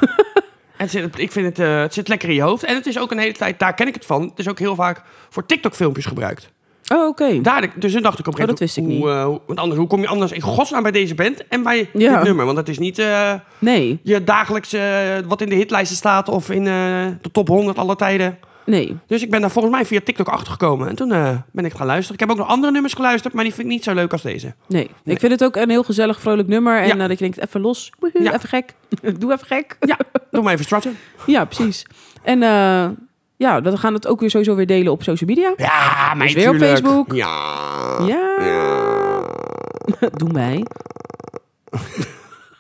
[0.79, 2.65] En het zit, ik vind het, eh, het zit lekker in je hoofd.
[2.65, 4.23] En het is ook een hele tijd, daar ken ik het van.
[4.23, 6.51] Het is ook heel vaak voor TikTok-filmpjes gebruikt.
[6.95, 7.41] Oh, oké.
[7.41, 9.59] Daar, dus toen dacht ik op een Oh, dat wist ik hoe, eh, hoe- want
[9.59, 12.15] anders, hoe kom je anders in godsnaam bij deze band en bij Ja.
[12.15, 12.45] dit nummer?
[12.45, 14.83] Want het is niet eh, Nee, je dagelijks eh,
[15.27, 16.73] wat in de hitlijsten staat of in eh,
[17.23, 18.39] de top 100 alle tijden.
[18.69, 18.97] Nee.
[19.07, 20.89] Dus ik ben daar volgens mij via TikTok achtergekomen.
[20.89, 22.15] En toen eh, ben ik gaan luisteren.
[22.15, 24.23] Ik heb ook nog andere nummers geluisterd, maar die vind ik niet zo leuk als
[24.23, 24.55] deze.
[24.67, 24.91] Nee.
[25.05, 26.79] Ik vind het ook een heel gezellig, vrolijk nummer.
[26.81, 26.93] En Ja.
[26.93, 27.93] eh, dat je denkt, even los.
[27.99, 28.35] Woehoe, Ja.
[28.35, 28.75] Even gek.
[29.19, 29.77] Doe even gek.
[29.81, 29.97] Ja,
[30.31, 30.97] doe maar even strutten.
[31.27, 31.87] Ja, precies.
[32.23, 32.89] En eh,
[33.37, 35.53] ja, dan gaan we het ook weer sowieso weer delen op social media.
[35.57, 36.57] Ja, mij Dus weer op.
[36.57, 37.13] Facebook.
[37.13, 37.97] Ja.
[38.07, 39.23] Ja.
[40.21, 40.65] Doe mij.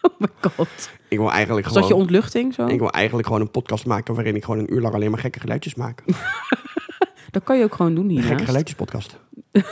[0.02, 0.90] oh my god.
[1.08, 2.02] Ik wil eigenlijk Is dat je gewoon...
[2.02, 2.66] ontluchting zo?
[2.66, 5.20] Ik wil eigenlijk gewoon een podcast maken waarin ik gewoon een uur lang alleen maar
[5.20, 6.02] gekke geluidjes maak.
[7.30, 8.30] Dat kan je ook gewoon doen Een hiernaast.
[8.32, 9.18] gekke geluidjespodcast.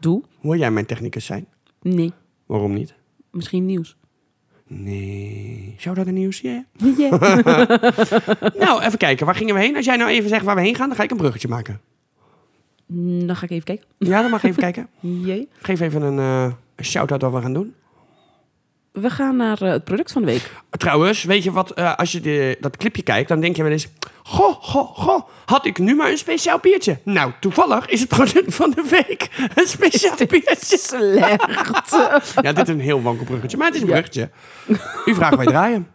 [0.00, 0.22] Doe.
[0.40, 1.46] Wil jij mijn technicus zijn?
[1.82, 2.12] Nee.
[2.46, 2.94] Waarom niet?
[3.30, 3.96] Misschien nieuws.
[4.66, 5.74] Nee.
[5.78, 6.40] Zou dat een nieuws?
[6.40, 6.64] Ja.
[6.98, 7.20] Yeah.
[8.58, 9.26] nou, even kijken.
[9.26, 9.76] Waar gingen we heen?
[9.76, 11.80] Als jij nou even zegt waar we heen gaan, dan ga ik een bruggetje maken.
[12.86, 13.86] Mm, dan ga ik even kijken.
[13.98, 14.88] Ja, dan mag je even kijken.
[15.00, 15.48] Jee.
[15.60, 16.18] Geef even een,
[16.76, 17.74] een shout-out wat we gaan doen.
[18.92, 20.50] We gaan naar eh, het product van de week.
[20.70, 21.70] Trouwens, weet je wat?
[21.70, 23.88] eh, als je de, dat clipje kijkt, dan denk je wel eens...
[24.22, 26.98] Goh, goh, goh, had ik nu maar een speciaal biertje?
[27.04, 30.76] Nou, toevallig is het product van de week een speciaal biertje.
[30.78, 31.90] Slecht.
[32.42, 33.92] Ja, dit is een heel wankel bruggetje, maar het is een Ja.
[33.92, 34.30] bruggetje.
[35.04, 35.88] U vraagt wij draaien.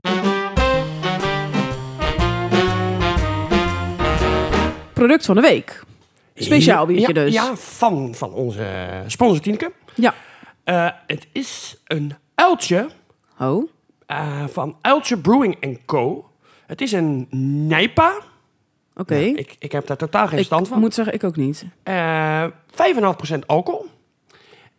[4.94, 5.84] product van de week.
[6.36, 7.34] Speciaal biertje ja, dus.
[7.34, 8.66] Ja, van, van onze
[9.08, 9.72] sponsor Tieneke.
[9.96, 10.14] Ja.
[10.64, 12.88] Eh, het is een uiltje
[13.40, 13.70] Oh.
[14.48, 16.30] van Uiltje Brewing Co.
[16.66, 17.28] Het is een
[17.68, 18.18] Nijpa.
[18.96, 19.16] Oké.
[19.16, 20.80] Ik, ik heb daar totaal geen Ik stand van.
[20.80, 21.66] moet zeggen, ik ook niet.
[21.84, 23.86] Eh 5,5% alcohol.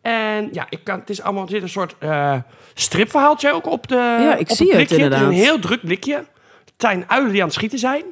[0.03, 2.37] En ja, ik kan, het is allemaal, er zit een soort eh,
[2.75, 4.81] stripverhaaltje ook op de Ja, ik op zie het blikje.
[4.81, 5.29] Het is inderdaad.
[5.29, 6.15] een heel druk blikje.
[6.65, 8.05] Het zijn uilen die aan het schieten zijn.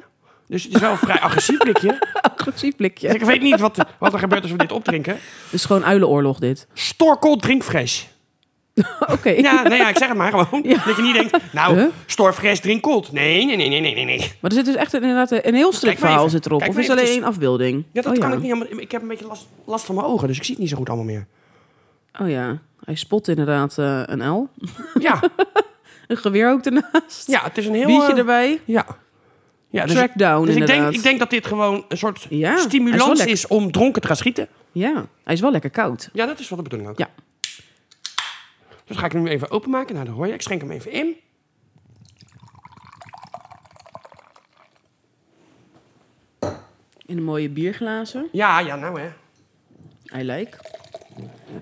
[0.47, 1.99] Dus het is wel een vrij agressief blikje.
[2.21, 3.07] Agressief blikje.
[3.07, 5.13] Dus ik weet niet wat, wat er gebeurt als we dit opdrinken.
[5.13, 6.67] Het is gewoon uilenoorlog dit.
[6.73, 8.03] Storkold drinkfresh.
[9.13, 9.29] Oké.
[9.29, 10.63] Ja, nee, ja, ik zeg het maar gewoon.
[10.71, 10.83] Ja.
[10.85, 11.87] Dat je niet denkt, nou, Huh?
[12.05, 13.11] storfresh drink koud.
[13.11, 14.17] Nee, nee, nee, nee, nee, nee.
[14.17, 16.29] Maar er zit dus echt inderdaad een heel maar strikverhaal even.
[16.31, 16.59] zit erop.
[16.59, 17.83] Kijk of is het alleen één afbeelding?
[17.91, 18.35] Ja, dat oh, kan ja.
[18.35, 18.79] ik niet helemaal.
[18.81, 20.77] Ik heb een beetje last, last van mijn ogen, dus ik zie het niet zo
[20.77, 21.25] goed allemaal meer.
[22.21, 24.49] Oh ja, hij spot inderdaad eh, een L.
[24.99, 25.21] Ja,
[26.07, 27.27] Een geweer ook ernaast.
[27.27, 27.85] ja het is een heel...
[27.85, 28.61] Biertje eh, erbij.
[28.65, 28.85] Ja.
[29.69, 32.61] ja dus Trackdown dus ik denk, ik denk dat dit gewoon een soort Ja, is
[32.61, 33.27] stimulans lekker.
[33.35, 34.47] is om dronken te gaan schieten.
[34.71, 36.09] Ja, hij is wel lekker koud.
[36.13, 36.97] Ja, dat is wat de bedoeling ook.
[36.97, 37.09] Ja.
[38.87, 39.93] Dus ga ik hem nu even openmaken.
[39.93, 40.33] Nou, dat hoor je.
[40.33, 41.15] Ik schenk hem even in.
[47.05, 48.27] In een mooie bierglazen.
[48.31, 49.07] Ja, ja, nou hè.
[50.19, 50.57] I like.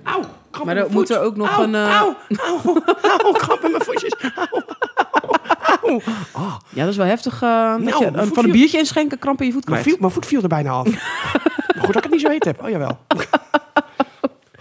[0.03, 2.61] Auw, krap Maar in mijn moet er ook nog Auw, een, eh, Auw, auw,
[3.23, 4.15] auw, krap in mijn voetjes.
[4.35, 4.61] Auw,
[5.83, 6.01] auw,
[6.33, 6.59] auw.
[6.69, 7.33] Ja, dat is wel heftig.
[7.41, 9.99] eh, Nou, je eh, voet van een biertje inschenken, kramp in je voet kwijt.
[9.99, 10.85] mijn voet viel er bijna af.
[11.75, 12.63] maar goed dat ik het niet zo heet heb.
[12.63, 12.99] Oh, jawel.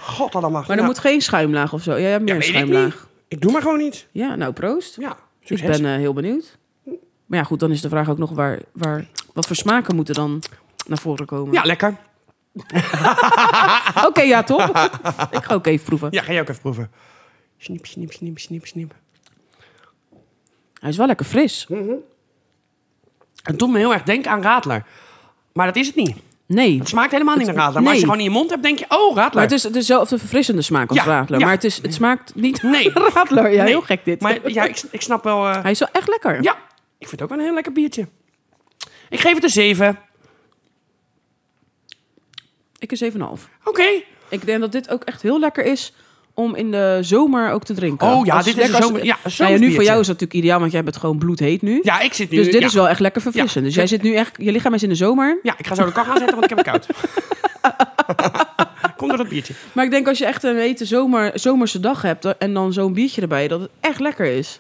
[0.05, 0.65] God, allemaal.
[0.69, 2.01] Maar er moet geen schuimlaag of zo.
[2.01, 3.09] Jij hebt meer ja, een weet ik schuimlaag.
[3.29, 4.07] Ik doe maar gewoon niet.
[4.13, 4.97] Ja, nou proost.
[4.97, 5.81] Ja, Ik succes.
[5.81, 6.59] ben eh, heel benieuwd.
[7.27, 10.15] Maar ja, goed, dan is de vraag ook nog waar, waar, wat voor smaken moeten
[10.15, 10.43] dan
[10.87, 11.53] naar voren komen.
[11.53, 11.97] Ja, lekker.
[14.09, 14.61] Oké, ja, top.
[15.31, 16.09] ik ga ook even proeven.
[16.11, 16.91] Ja, ga jij ook even proeven.
[17.59, 18.95] Snip, snip, snip, snip, snip.
[20.81, 21.69] Hij is wel lekker fris.
[23.43, 24.87] Het doet me heel erg denken aan radler.
[25.53, 26.17] Maar dat is het niet.
[26.47, 27.83] Nee, Het smaakt helemaal niet naar radler.
[27.83, 29.35] Maar als je gewoon in je mond hebt, denk je, oh, radler.
[29.35, 31.39] maar het is dezelfde verfrissende smaak als Ja, radler.
[31.39, 31.45] ja.
[31.45, 32.91] Maar het, is, het smaakt niet Nee.
[32.93, 33.51] radler.
[33.53, 33.73] Ja, Nee.
[33.73, 34.21] heel gek dit.
[34.21, 35.47] Maar ja, ik, ik snap wel...
[35.49, 36.43] eh, Hij is wel echt lekker.
[36.43, 36.53] ja,
[36.99, 38.09] ik vind het ook wel een heel lekker biertje.
[39.09, 39.99] Ik geef het een 7.
[42.79, 43.11] Ik is 7,5.
[43.65, 44.03] Oké.
[44.29, 45.93] Ik denk dat dit ook echt heel lekker is
[46.35, 48.07] om in de zomer ook te drinken.
[48.07, 50.21] Oh ja, Als- dit is lekker zomer- ja, Nou ja, nu voor jou is dat
[50.21, 51.81] natuurlijk ideaal, want jij bent gewoon bloedheet nu.
[51.83, 52.37] Ja, ik zit nu...
[52.37, 52.67] dus dit ja.
[52.67, 53.61] is wel echt lekker verfrissend.
[53.65, 53.71] Ja.
[53.71, 55.39] Dus jij zit nu echt, je lichaam is in de zomer.
[55.43, 56.87] Ja, ik ga zo de kach aanzetten, want ik heb het koud.
[58.97, 59.55] Kom door dat biertje.
[59.73, 62.93] Maar ik denk als je echt een hete zomer, zomerse dag hebt en dan zo'n
[62.93, 64.59] biertje erbij, dat het echt lekker is.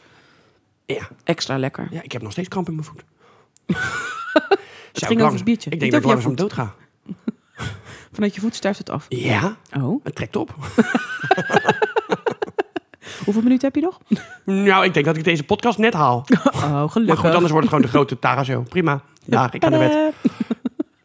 [0.86, 1.08] Ja.
[1.24, 1.88] Extra lekker.
[1.90, 3.02] ja, ik heb nog steeds kramp in mijn voet.
[4.92, 5.70] Het ging over het biertje.
[5.70, 6.74] Ik Niet denk dat ik langzaam jouw dood ga.
[8.14, 9.06] Vanuit je voet sterft het af.
[9.08, 10.04] Ja, Oh.
[10.04, 10.54] het trekt op.
[13.24, 14.00] Hoeveel minuten heb je nog?
[14.44, 16.24] Nou, ik denk dat ik deze podcast net haal.
[16.54, 17.06] Oh, gelukkig.
[17.06, 18.68] Maar goed, anders wordt het gewoon de grote Tara Show.
[18.68, 19.02] Prima.
[19.26, 20.12] Dag, ik ga naar bed.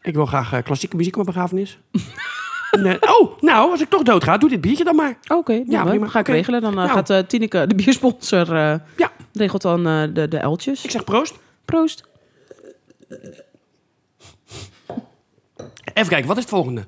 [0.02, 1.78] Ik wil graag eh, klassieke muziek op mijn begrafenis.
[2.70, 5.18] En, eh, oh, nou, als ik toch dood ga, doe dit biertje dan maar.
[5.28, 6.06] Oké, ja, Ja, prima.
[6.06, 6.60] Ga ik regelen.
[6.60, 6.90] Dan eh, Nou.
[6.90, 10.84] gaat eh, Tineke, de biersponsor, eh, Ja, regelt dan eh, de, de eltjes.
[10.84, 11.34] ik zeg proost.
[11.64, 12.04] Proost.
[15.94, 16.86] Even kijken, wat is het volgende?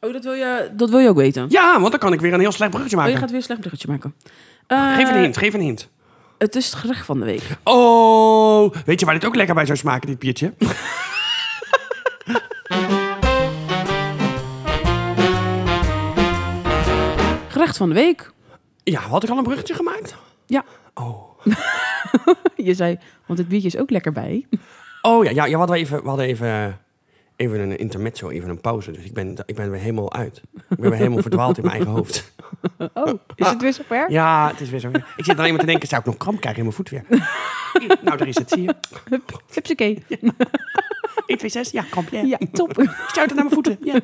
[0.00, 1.46] Oh, dat wil je, dat wil je ook weten.
[1.48, 3.14] Ja, want dan kan ik weer een heel slecht bruggetje Oh, maken.
[3.16, 4.14] je gaat weer een slecht bruggetje maken.
[4.96, 5.88] Geef een Eh, hint, geef een hint.
[6.38, 7.42] Het is het gerecht van de week.
[7.64, 10.52] Oh, weet je waar dit ook lekker bij zou smaken, dit biertje?
[17.48, 18.32] Gerecht van de week.
[18.82, 20.16] Ja, had ik al een bruggetje gemaakt?
[20.46, 20.64] Ja.
[20.94, 21.38] Oh.
[22.56, 24.46] Je zei, want het biertje is ook lekker bij.
[25.02, 26.78] Oh ja, ja, ja we hadden even, we hadden even,
[27.38, 28.90] even een intermezzo, even een pauze.
[28.90, 30.42] Dus ik ben, ik ben weer helemaal uit.
[30.54, 32.32] Ik ben weer helemaal verdwaald in mijn eigen hoofd.
[32.94, 34.10] Oh, is het weer zover?
[34.10, 34.90] Ja, het is weer zo.
[35.16, 37.04] Ik zit alleen maar te denken, zou ik nog kramp krijgen in mijn voet weer?
[38.04, 38.74] nou, daar is het, zie je.
[39.08, 40.04] Hup, hupsakee.
[41.26, 42.22] 1, 2, 6, ja, kramp, ja.
[42.22, 42.72] Ja, top.
[43.06, 43.78] Stuit het naar mijn voeten.
[43.80, 44.00] Ja.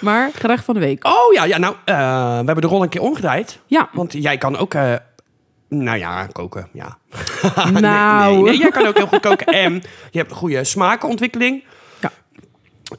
[0.00, 1.06] Maar gerecht van de week.
[1.06, 1.96] Oh ja, ja nou, eh,
[2.38, 3.58] we hebben de rol een keer omgedraaid.
[3.66, 4.94] Ja, Want jij kan ook, eh,
[5.68, 6.98] nou ja, koken, ja.
[7.80, 8.34] nou.
[8.34, 9.46] Nee, nee, jij kan ook heel goed koken.
[9.46, 9.72] En
[10.10, 11.64] je hebt een goede smaakontwikkeling.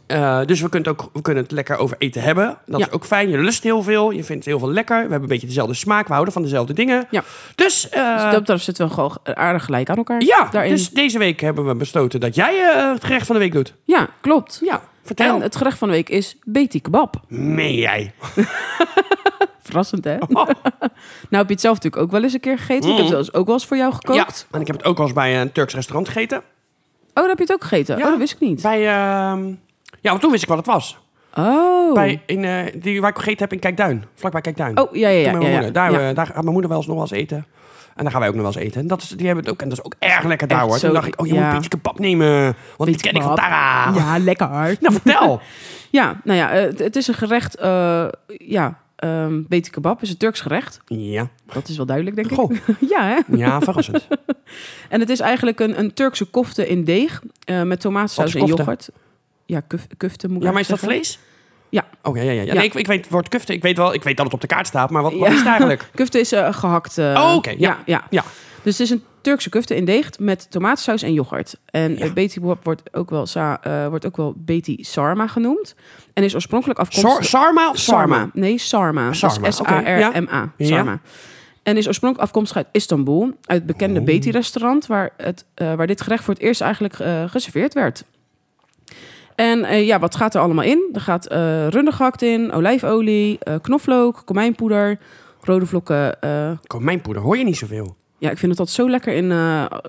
[0.07, 2.57] Eh, dus we kunnen, het ook, we kunnen het lekker over eten hebben.
[2.65, 2.85] Dat Ja.
[2.85, 3.29] is ook fijn.
[3.29, 4.11] Je lust heel veel.
[4.11, 4.95] Je vindt heel veel lekker.
[4.95, 6.05] We hebben een beetje dezelfde smaak.
[6.07, 7.07] We houden van dezelfde dingen.
[7.09, 7.23] Ja.
[7.55, 10.21] Dus, eh, Dus dat zitten we gewoon aardig gelijk aan elkaar.
[10.21, 10.71] ja, daarin.
[10.71, 13.73] dus deze week hebben we besloten dat jij eh, het gerecht van de week doet.
[13.83, 14.59] Ja, klopt.
[14.63, 15.35] Ja, vertel.
[15.35, 17.15] En het gerecht van de week is beti kebab.
[17.27, 18.13] Meen jij?
[19.63, 20.15] Verrassend, hè?
[20.27, 20.49] Oh.
[21.29, 22.89] Nou heb je het zelf natuurlijk ook wel eens een keer gegeten.
[22.89, 24.17] Ik heb het wel eens- ook wel eens voor jou gekookt.
[24.49, 26.37] Ja, en ik heb het ook wel eens bij een Turks restaurant gegeten.
[26.37, 26.43] Oh,
[27.13, 27.97] daar heb je het ook gegeten?
[27.97, 28.03] Ja.
[28.03, 28.61] Oh, dat wist ik niet.
[28.61, 29.53] Bij, ehm,
[30.01, 30.97] ja, want toen wist ik wat het was.
[31.37, 31.93] Oh.
[31.93, 34.03] Bij, in, eh, die, waar ik gegeten heb in Kijkduin.
[34.15, 34.79] Vlakbij Kijkduin.
[34.79, 35.31] Oh, ja, ja, ja.
[35.31, 35.53] Mijn ja, ja.
[35.53, 35.73] moeder.
[35.73, 36.09] Daar, Ja.
[36.09, 37.45] eh, daar gaat mijn moeder wel eens nog wel eens eten.
[37.95, 38.81] En daar gaan wij ook nog wel eens eten.
[38.81, 40.77] En dat is, die hebben het ook, en dat is ook erg lekker daar hoor.
[40.77, 41.39] zo Toen dacht ik, oh je ja.
[41.39, 42.55] moet een beetje kebab nemen.
[42.77, 43.35] Want die ken ik van.
[43.35, 43.91] Tara.
[43.95, 44.47] Ja, lekker.
[44.79, 45.41] Nou, vertel.
[45.91, 47.55] Ja, nou ja, eh, het, het is een gerecht...
[47.55, 48.05] eh
[48.37, 50.79] ja, ehm beti kebab is een Turks gerecht.
[50.87, 51.27] ja.
[51.53, 52.51] Dat is wel duidelijk, denk Goh.
[52.51, 52.61] ik.
[52.95, 53.35] ja, hè?
[53.37, 54.07] ja, verrassend.
[54.89, 57.21] En het is eigenlijk een, een Turkse kofte in deeg.
[57.63, 58.89] met tomatensaus Wat en yoghurt.
[59.49, 61.19] Ja, kuf, kufte moet ik Ja, maar is dat vlees?
[61.69, 61.85] Ja.
[62.03, 62.53] Oh ja, ja, ja.
[62.53, 63.53] Nee, ik, ik weet het woord kufte.
[63.53, 64.89] Ik weet wel, ik weet dat het op de kaart staat.
[64.89, 65.79] Maar wat, is het eigenlijk?
[65.79, 65.95] zeggen.
[66.01, 66.97] Kufte is eh, gehakt.
[66.97, 67.57] eh, Oh, oké, ja.
[67.57, 68.03] ja, ja.
[68.09, 68.23] Ja.
[68.63, 71.55] Dus het is een Turkse kufte in deeg met tomatensaus en yoghurt.
[71.65, 72.13] En Ja.
[72.13, 75.75] Beti wordt ook wel sa, eh, wordt ook wel Beti Sarma genoemd.
[76.13, 77.11] En is oorspronkelijk afkomstig...
[77.11, 78.15] Sar- Sarma of Sarma?
[78.15, 78.29] Sarma.
[78.33, 79.13] Nee, Sarma.
[79.13, 80.51] Sarma, Dat is oké, S-A-R-M-A.
[80.57, 80.67] ja.
[80.67, 80.99] Sarma.
[81.63, 83.23] En is oorspronkelijk afkomstig uit Istanbul.
[83.23, 84.05] Uit het bekende Oh.
[84.05, 84.85] Beti-restaurant...
[84.87, 86.95] Waar, het, waar dit gerecht voor het eerst eigenlijk
[87.31, 88.03] geserveerd werd.
[89.39, 90.89] En eh, ja, wat gaat er allemaal in?
[90.93, 91.25] Er gaat
[91.69, 94.99] rundegehakt in, olijfolie, eh, knoflook, komijnpoeder,
[95.41, 96.17] rode vlokken...
[96.67, 97.95] Komijnpoeder hoor je niet zoveel.
[98.17, 99.27] ja, ik vind het altijd zo lekker in...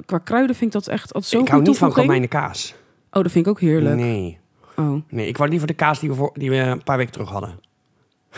[0.06, 2.74] qua kruiden vind ik dat echt altijd zo'n ik hou niet van komijnenkaas.
[3.12, 3.96] Oh, dat vind ik ook heerlijk.
[3.96, 4.38] Nee.
[4.76, 5.02] Oh.
[5.08, 7.28] nee, ik wou liever de kaas die we, voor, die we een paar weken terug
[7.28, 7.58] hadden.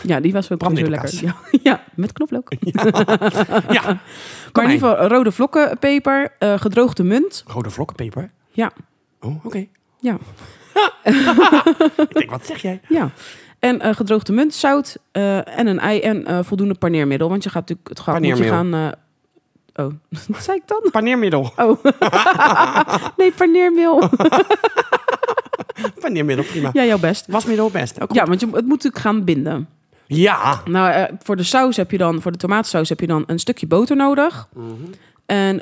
[0.01, 1.23] Ja, die was ook zo lekker.
[1.23, 1.35] Ja,
[1.69, 2.51] ja, met knoflook.
[3.69, 3.83] Ja,
[4.53, 7.43] Maar in ieder geval rode vlokken, peper, eh, gedroogde munt.
[7.47, 8.31] Rode vlokkenpeper.
[8.49, 8.71] Ja,
[9.19, 9.65] Oh, oké.
[9.99, 10.17] ja,
[12.07, 12.81] Ik denk, wat zeg jij?
[12.89, 13.11] ja.
[13.63, 17.29] En eh, gedroogde munt, zout eh, en een ei en eh, voldoende paneermiddel.
[17.29, 18.73] Want je gaat natuurlijk het gaat moet je gaan...
[19.75, 19.85] oh,
[20.27, 20.91] wat zei ik dan?
[20.91, 21.53] Paneermiddel.
[21.55, 21.83] Oh,
[23.17, 24.09] nee, paneermeel.
[25.99, 26.69] Paneermiddel, prima.
[26.73, 27.27] ja, jouw best.
[27.27, 28.01] Wasmiddel best.
[28.01, 28.17] Ook goed.
[28.17, 29.67] Ja, want je, het moet natuurlijk gaan binden.
[30.05, 30.61] Ja.
[30.65, 33.67] Nou, voor de saus heb je dan, voor de tomatensaus heb je dan een stukje
[33.67, 34.47] boter nodig.
[34.53, 34.73] Mhm.
[35.25, 35.61] En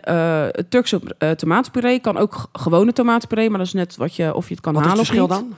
[0.51, 4.47] het Turkse eh, tomatenpuree kan ook gewone tomatenpuree, maar dat is net wat je, of
[4.47, 5.55] je het kan Wat is het halen verschil dan?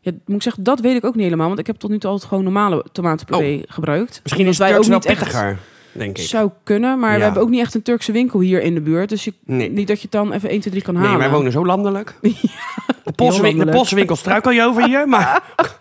[0.00, 1.98] Ja, moet ik zeggen, dat weet ik ook niet helemaal, want ik heb tot nu
[1.98, 4.14] toe altijd gewoon normale tomatenpuree gebruikt.
[4.16, 4.22] Oh.
[4.22, 5.58] Misschien is Omdat het Turks wel niet echt pittiger,
[5.92, 6.24] denk ik.
[6.24, 7.16] zou kunnen, maar Ja.
[7.18, 9.70] we hebben ook niet echt een Turkse winkel hier in de buurt, dus je, Nee.
[9.70, 11.10] niet dat je het dan even 1, 2, 3 kan halen.
[11.10, 12.14] Nee, wij wonen zo landelijk.
[12.20, 12.36] Win-
[13.04, 13.12] de.
[13.70, 15.42] Poolse winkel struikel je over hier, maar...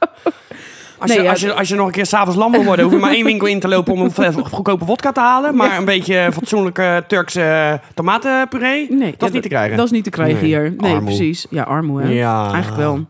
[1.05, 2.93] Als, Nee, je, als, je, als je nog een keer s'avonds lam wil worden, hoef
[2.93, 5.55] je maar één winkel in te lopen om een fles goedkope wodka te halen.
[5.55, 9.77] Maar een beetje fatsoenlijke Turkse tomatenpuree, Nee, dat ja, is niet te krijgen.
[9.77, 10.73] Dat is niet te krijgen Nee, hier.
[10.77, 11.05] Nee, armoe.
[11.15, 11.45] precies.
[11.49, 12.09] Ja, armoe hè.
[12.09, 12.51] Ja.
[12.51, 13.05] Eigenlijk wel.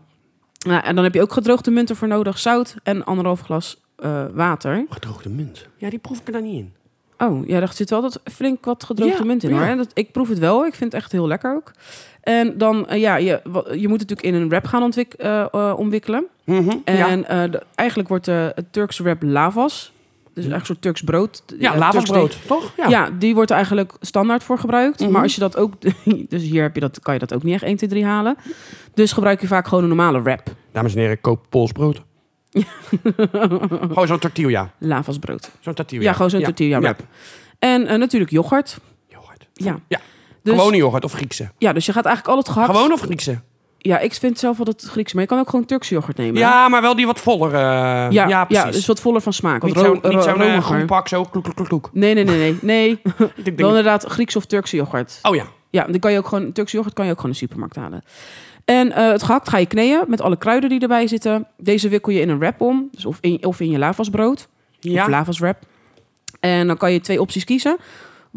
[0.66, 4.24] Nou, en dan heb je ook gedroogde munten voor nodig, zout en anderhalf glas eh,
[4.34, 4.84] water.
[4.90, 5.66] Gedroogde munt.
[5.76, 6.72] Ja, die proef ik er dan niet in.
[7.18, 9.56] Oh, ja, daar zit wel dat flink wat gedroogde Ja, munt in ja.
[9.56, 9.66] hoor.
[9.66, 10.66] En dat, ik proef het wel.
[10.66, 11.70] Ik vind het echt heel lekker ook.
[12.26, 13.40] En dan, eh, ja, je,
[13.76, 15.78] je moet het natuurlijk in een wrap gaan ontwik eh, eh.
[16.44, 17.08] Mhm, ja.
[17.08, 19.92] En de- eigenlijk wordt het Turkse wrap lavas.
[20.34, 21.42] Dus echt een soort Turks brood.
[21.46, 22.72] ja, Turks lavasbrood, toch?
[22.76, 22.88] deeg.
[22.88, 23.10] Ja.
[23.18, 25.00] die wordt er eigenlijk standaard voor gebruikt.
[25.00, 25.10] Mhm.
[25.10, 25.72] Maar als je dat ook...
[26.28, 28.36] Dus hier heb je dat, kan je dat ook niet echt 1, 2, 3 halen.
[28.94, 30.42] Dus gebruik je vaak gewoon een normale wrap.
[30.72, 32.02] Dames en heren, koop Pools brood.
[33.88, 34.70] gewoon zo'n tortilla.
[34.78, 35.50] Lavasbrood.
[35.60, 36.02] Zo'n tortilla.
[36.02, 37.00] Ja, gewoon zo'n tortilla wrap.
[37.58, 38.78] En natuurlijk yoghurt.
[39.08, 39.46] Yoghurt.
[39.52, 39.78] Ja.
[39.88, 40.00] Ja.
[40.46, 41.50] Dus, Gewone yoghurt of Griekse?
[41.58, 42.70] ja, dus je gaat eigenlijk al het gehakt...
[42.76, 43.40] Gewoon of Griekse?
[43.78, 45.12] Ja, ik vind zelf wel het Grieks.
[45.12, 46.40] Maar je kan ook gewoon Turkse yoghurt nemen.
[46.40, 47.48] Ja, maar wel die wat voller.
[47.54, 48.70] eh, ja, ja, ja, precies.
[48.76, 49.62] dus wat voller van smaak.
[49.62, 51.90] Niet zo'n zo'n ro- eh, groen pak, zo kloek, kloek, kloek.
[51.92, 52.58] Nee, nee, nee, nee.
[52.62, 52.90] nee.
[53.36, 55.18] Ik denk- inderdaad Grieks of Turkse yoghurt.
[55.22, 55.44] Oh ja.
[55.70, 57.76] Ja, dan kan je ook gewoon Turkse yoghurt kan je ook gewoon in de supermarkt
[57.76, 58.02] halen.
[58.64, 61.46] En eh, het gehakt ga je kneeën met alle kruiden die erbij zitten.
[61.56, 64.92] Deze wikkel je in een wrap om, dus of in, of in je lavasbrood of
[64.92, 65.08] Ja.
[65.08, 65.58] lavaswrap.
[66.40, 67.76] En dan kan je twee opties kiezen,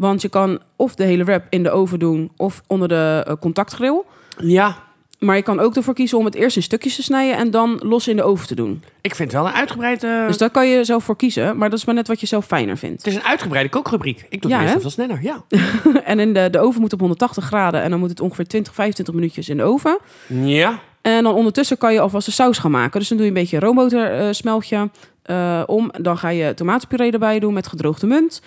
[0.00, 3.34] want je kan of de hele wrap in de oven doen of onder de eh,
[3.40, 4.02] contactgrill.
[4.38, 4.88] ja.
[5.20, 7.80] Maar je kan ook ervoor kiezen om het eerst in stukjes te snijden en dan
[7.82, 8.82] los in de oven te doen.
[9.00, 10.04] Ik vind het wel een uitgebreid...
[10.04, 12.26] eh, Dus daar kan je zelf voor kiezen, maar dat is maar net wat je
[12.26, 13.04] zelf fijner vindt.
[13.04, 14.26] Het is een uitgebreide kookrubriek.
[14.28, 15.44] Ik doe Ja, het meestal sneller, ja.
[16.04, 18.74] en in de, de oven moet op 180 graden en dan moet het ongeveer 20,
[18.74, 19.98] 25 minuutjes in de oven.
[20.26, 20.78] Ja.
[21.02, 22.98] En dan ondertussen kan je alvast de saus gaan maken.
[22.98, 24.90] Dus dan doe je een beetje roomboter eh, smeltje
[25.22, 25.90] eh, om.
[26.00, 28.42] Dan ga je tomatenpuree erbij doen met gedroogde munt.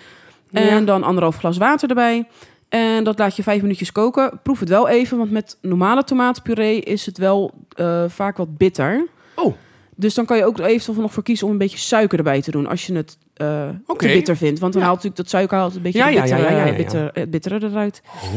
[0.54, 0.80] En Ja.
[0.80, 2.28] dan anderhalf glas water erbij.
[2.68, 4.40] En dat laat je vijf minuutjes koken.
[4.42, 9.06] Proef het wel even, want met normale tomatenpuree is het wel eh, vaak wat bitter.
[9.34, 9.54] Oh,
[9.96, 12.50] Dus dan kan je ook eventueel nog voor kiezen om een beetje suiker erbij te
[12.50, 12.66] doen.
[12.66, 14.06] Als je het eh, Oké.
[14.06, 14.60] te bitter vindt.
[14.60, 14.88] Want dan Ja.
[14.88, 16.76] haalt natuurlijk dat suiker haalt een beetje Ja, de ja, bittere, ja, ja, ja, ja.
[16.76, 18.02] bitter- het bittere eruit.
[18.22, 18.30] Oh.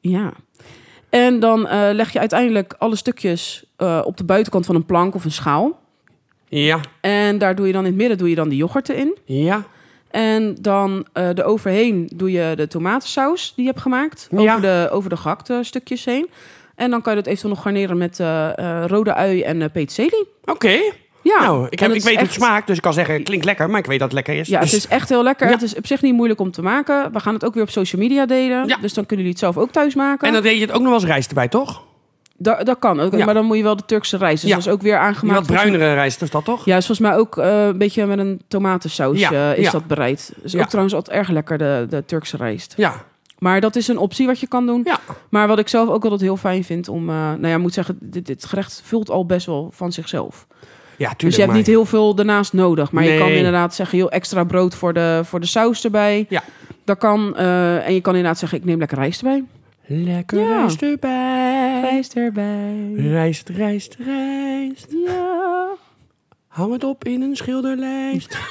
[0.00, 0.32] Ja.
[1.10, 5.14] En dan eh, leg je uiteindelijk alle stukjes eh, op de buitenkant van een plank
[5.14, 5.80] of een schaal.
[6.48, 6.80] Ja.
[7.00, 9.16] En daar doe je dan in het midden doe je dan de yoghurt in.
[9.24, 9.64] Ja.
[10.16, 14.28] En dan eh de overheen doe je de tomatensaus die je hebt gemaakt.
[14.30, 14.38] Ja.
[14.38, 16.28] Over, de, over de gehakte stukjes heen.
[16.74, 19.68] En dan kan je dat eventueel nog garneren met eh, eh, rode ui en eh
[19.72, 20.28] peterselie.
[20.44, 20.78] Oké.
[21.22, 23.44] Ja, Nou, ik, heb, het ik weet hoe het smaakt, dus ik kan zeggen, klinkt
[23.44, 24.48] lekker, maar ik weet dat het lekker is.
[24.48, 25.46] Ja, Dus- het is echt heel lekker.
[25.46, 25.52] Ja.
[25.52, 27.12] Het is op zich niet moeilijk om te maken.
[27.12, 28.66] We gaan het ook weer op social media delen.
[28.66, 28.76] Ja.
[28.80, 30.26] Dus dan kunnen jullie het zelf ook thuis maken.
[30.26, 31.82] En dan deed je het ook nog wel eens rijst erbij, toch?
[32.38, 33.16] Da- dat kan ook.
[33.16, 33.24] Ja.
[33.24, 34.40] Maar dan moet je wel de Turkse rijst.
[34.40, 34.56] Dus Ja.
[34.56, 35.38] dat is ook weer aangemaakt.
[35.38, 36.64] wat bruinere rijst is dat, toch?
[36.64, 39.86] Ja, is volgens mij ook eh, een beetje met een tomatensaus Ja, eh, is dat
[39.86, 40.32] bereid.
[40.42, 42.74] Is ook trouwens altijd erg lekker, de, de Turkse rijst.
[42.76, 42.94] Ja.
[43.38, 44.80] Maar dat is een optie wat je kan doen.
[44.84, 44.98] Ja.
[45.28, 47.08] Maar wat ik zelf ook altijd heel fijn vind om...
[47.08, 50.46] eh, nou ja, moet zeggen, dit, dit gerecht vult al best wel van zichzelf.
[50.50, 50.56] Ja,
[50.96, 51.18] tuurlijk.
[51.20, 52.92] dus je hebt maar- niet heel veel daarnaast nodig.
[52.92, 56.26] Maar je kan inderdaad zeggen, heel extra brood voor de, voor de saus erbij.
[56.28, 56.42] Ja.
[56.84, 57.36] Dat kan.
[57.36, 59.44] en je kan inderdaad zeggen, ik neem lekker rijst erbij.
[59.86, 60.58] Lekker Ja.
[60.60, 61.80] rijst erbij.
[61.80, 62.92] Rijst erbij.
[62.96, 64.86] Rijst, rijst, rijst.
[65.06, 65.68] Ja.
[66.48, 68.38] Hang het op in een schilderlijst.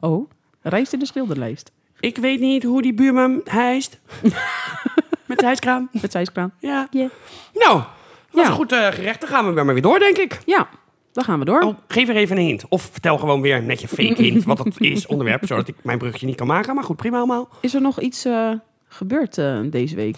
[0.00, 0.30] Oh,
[0.62, 1.72] rijst in de schilderlijst.
[2.00, 4.00] ik weet niet hoe die buurman hijst.
[5.26, 5.88] Met de hijskraan.
[5.92, 6.52] Met zijn ijskraan.
[6.58, 6.88] Ja.
[6.92, 7.06] Nou,
[7.52, 7.84] dat
[8.30, 8.46] Ja.
[8.46, 9.20] een goed eh, gerecht.
[9.20, 10.38] Dan gaan we weer maar weer door, denk ik.
[10.46, 10.68] Ja,
[11.12, 11.60] dan gaan we door.
[11.60, 12.68] Oh, geef er even een hint.
[12.68, 15.46] Of vertel gewoon weer net je fake hint wat het is, onderwerp.
[15.46, 16.74] Zodat ik mijn bruggetje niet kan maken.
[16.74, 17.48] Maar goed, prima allemaal.
[17.60, 18.50] Is er nog iets eh,
[18.88, 20.16] gebeurd eh, deze week?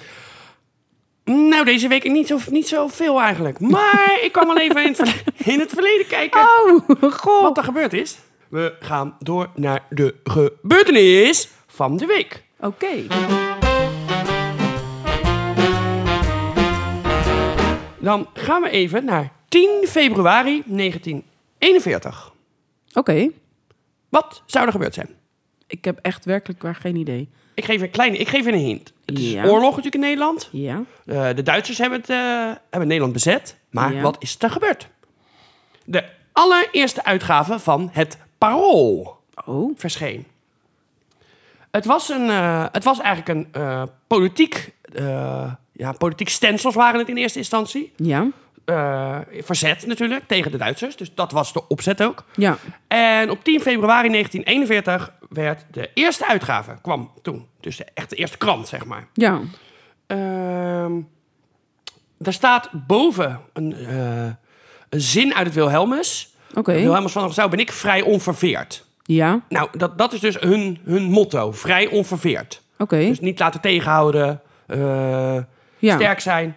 [1.25, 3.61] Nou, deze week niet zo, niet zo veel eigenlijk.
[3.61, 7.43] Maar ik kan wel even in het, in het verleden kijken Oh, goh.
[7.43, 8.19] wat er gebeurd is.
[8.49, 12.43] We gaan door naar de gebeurtenis van de week.
[12.61, 13.07] Oké.
[17.99, 22.33] Dan gaan we even naar 10 februari 1941.
[22.95, 23.31] Oké.
[24.09, 25.09] Wat zou er gebeurd zijn?
[25.67, 27.29] Ik heb echt werkelijk waar geen idee.
[27.59, 28.93] Ik geef een kleine, ik geef je een hint.
[29.05, 30.49] Het is oorlog natuurlijk in Nederland.
[30.53, 30.83] Ja.
[31.07, 33.57] Eh, de Duitsers hebben, het, eh, hebben Nederland bezet.
[33.71, 34.89] Maar wat is er gebeurd?
[35.85, 39.79] De allereerste uitgave van het Parool Oh.
[39.79, 40.27] verscheen.
[41.71, 44.73] Het was, een, eh, het was eigenlijk een politiek,
[45.73, 47.93] ja, politiek stencils waren het in eerste instantie.
[47.97, 48.27] Ja.
[48.69, 50.97] Eh, verzet natuurlijk tegen de Duitsers.
[50.97, 52.25] Dus dat was de opzet ook.
[52.35, 52.57] Ja.
[52.89, 57.47] En op 10 februari 1941 werd de eerste uitgave, kwam toen.
[57.61, 59.09] Dus de, echt de eerste krant, zeg maar.
[59.13, 59.41] Ja.
[60.07, 60.93] Ehm
[62.19, 64.25] daar staat boven een, eh,
[64.89, 66.35] een zin uit het Wilhelmus.
[66.55, 66.73] Oké.
[66.73, 68.87] Wilhelmus van Nassau ben ik vrij onverveerd.
[69.03, 69.41] Ja.
[69.49, 72.63] Nou, dat, dat is dus hun, hun motto, vrij onverveerd.
[72.79, 72.99] Oké.
[72.99, 75.37] Dus niet laten tegenhouden, eh,
[75.79, 75.95] Ja.
[75.95, 76.57] sterk zijn.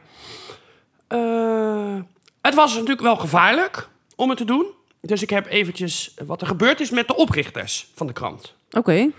[1.12, 1.96] Eh,
[2.42, 4.66] het was natuurlijk wel gevaarlijk om het te doen.
[5.02, 8.54] Dus ik heb eventjes wat er gebeurd is met de oprichters van de krant.
[8.72, 9.10] Oké.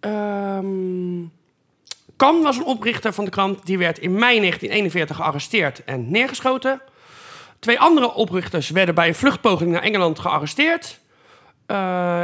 [0.00, 1.24] Ehm
[2.20, 3.66] Kan was een oprichter van de krant.
[3.66, 6.80] Die werd in mei 1941 gearresteerd en neergeschoten.
[7.58, 11.00] Twee andere oprichters werden bij een vluchtpoging naar Engeland gearresteerd.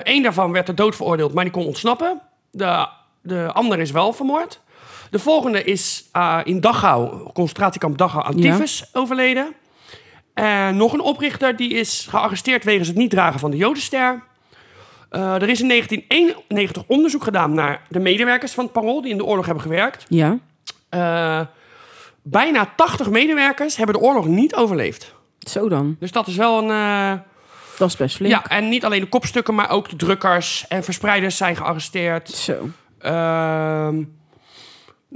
[0.03, 2.21] Eén daarvan werd ter dood veroordeeld, maar die kon ontsnappen.
[2.51, 2.87] De,
[3.23, 4.61] de ander is wel vermoord.
[5.11, 8.59] De volgende is eh, in Dachau, concentratiekamp Dachau, aan Ja.
[8.93, 9.55] overleden.
[10.35, 14.23] En nog een oprichter die is gearresteerd wegens het niet dragen van de Jodenster.
[15.11, 19.17] Eh, er is in 1991 onderzoek gedaan naar de medewerkers van het Parool die in
[19.17, 20.05] de oorlog hebben gewerkt.
[20.09, 20.39] Ja.
[20.89, 21.41] Eh,
[22.23, 25.15] bijna 80 medewerkers hebben de oorlog niet overleefd.
[25.39, 25.97] Zo dan.
[26.01, 27.21] Dus dat is wel een.
[27.79, 28.33] Dat is best flink.
[28.35, 32.29] ja, en niet alleen de kopstukken, maar ook de drukkers en verspreiders zijn gearresteerd.
[32.31, 32.69] Zo.
[32.99, 34.03] Ehm,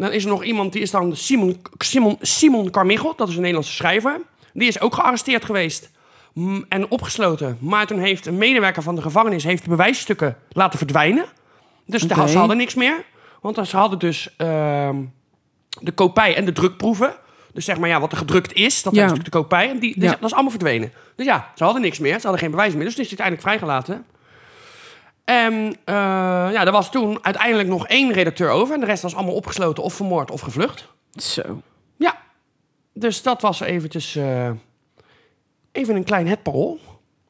[0.01, 3.41] dan is er nog iemand, die is dan Simon, Simon, Simon Carmichael, dat is een
[3.41, 4.21] Nederlandse schrijver.
[4.53, 5.91] Die is ook gearresteerd geweest
[6.33, 7.57] mm, en opgesloten.
[7.61, 11.25] Maar toen heeft een medewerker van de gevangenis heeft de bewijsstukken laten verdwijnen.
[11.87, 13.05] Dus de- ze hadden niks meer.
[13.41, 14.97] Want ze hadden dus ehm,
[15.81, 17.15] de kopij en de drukproeven.
[17.53, 18.99] Dus zeg maar ja, wat er gedrukt is, dat Ja.
[19.05, 19.69] is natuurlijk de kopij.
[19.71, 20.11] En die, die- Ja.
[20.11, 20.93] dat is allemaal verdwenen.
[21.17, 22.15] Dus ja, ze hadden niks meer.
[22.15, 22.85] Ze hadden geen bewijs meer.
[22.85, 24.05] Dus die is uiteindelijk vrijgelaten.
[25.31, 25.95] En eh,
[26.53, 28.75] ja, er was toen uiteindelijk nog één redacteur over.
[28.75, 30.89] En de rest was allemaal opgesloten of vermoord of gevlucht.
[31.11, 31.63] Zo.
[31.97, 32.19] Ja,
[32.93, 34.17] dus dat was eventjes...
[34.17, 34.51] eh,
[35.73, 36.79] even een klein het parool.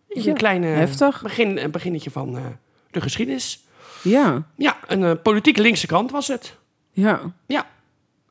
[0.09, 1.23] Ja, een klein heftig.
[1.23, 2.45] Begin, beginnetje van eh,
[2.91, 3.65] de geschiedenis.
[4.03, 4.43] Ja.
[4.57, 6.57] Ja, een eh, politiek linkse krant was het.
[6.91, 7.21] Ja.
[7.47, 7.67] Ja.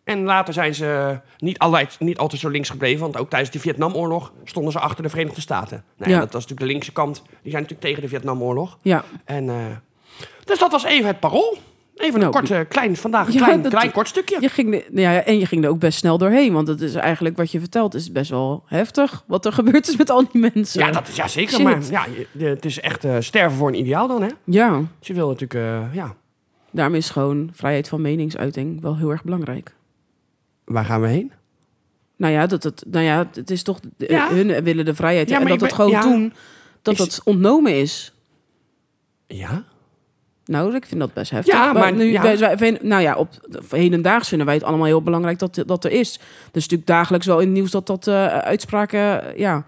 [0.10, 3.00] En later zijn ze niet altijd, niet altijd zo links gebleven.
[3.02, 5.84] Want ook tijdens de Vietnamoorlog stonden ze achter de Verenigde Staten.
[5.98, 6.20] Nou, ja.
[6.20, 7.16] Dat was natuurlijk de linkse kant.
[7.42, 8.78] Die zijn natuurlijk tegen de Vietnamoorlog.
[8.82, 9.04] Ja.
[9.26, 9.56] En, eh,
[10.44, 11.58] dus dat was even het parool.
[11.96, 14.38] Even een Nou, kort, eh, klein, vandaag een Ja, klein, dat- klein kort stukje.
[14.42, 16.54] Je ging de, nou ja, en je ging er ook best snel doorheen.
[16.54, 19.24] Want het is eigenlijk wat je vertelt is best wel heftig.
[19.28, 20.86] Wat er gebeurd is met al die mensen.
[20.86, 21.54] Ja, dat is ja zeker.
[21.54, 21.64] Shit.
[21.64, 22.06] Maar ja,
[22.46, 24.30] het is echt eh, sterven voor een ideaal dan, hè?
[24.44, 24.82] Ja.
[25.00, 26.16] Dus je wil natuurlijk, eh, ja.
[26.72, 29.74] Daarom is gewoon vrijheid van meningsuiting wel heel erg belangrijk.
[30.70, 31.32] Waar gaan we heen?
[32.16, 33.80] Nou ja, dat het, nou ja, het is toch...
[33.98, 34.30] de- Ja.
[34.34, 35.30] Hun willen de vrijheid.
[35.30, 36.02] Ja, en dat het gewoon ja.
[36.02, 36.34] doen,
[36.82, 38.14] dat Is- dat ontnomen is.
[39.28, 39.64] Ja?
[40.46, 41.54] Nou, ik vind dat best heftig.
[41.54, 42.22] Ja, maar- nu, ja.
[42.22, 43.30] Wij, wij vinden- nou ja, op
[43.70, 46.12] hedendaags vinden wij het allemaal heel belangrijk dat, dat er is.
[46.52, 49.00] Dus natuurlijk dagelijks wel in het nieuws dat dat eh, uitspraken,
[49.34, 49.66] eh, ja,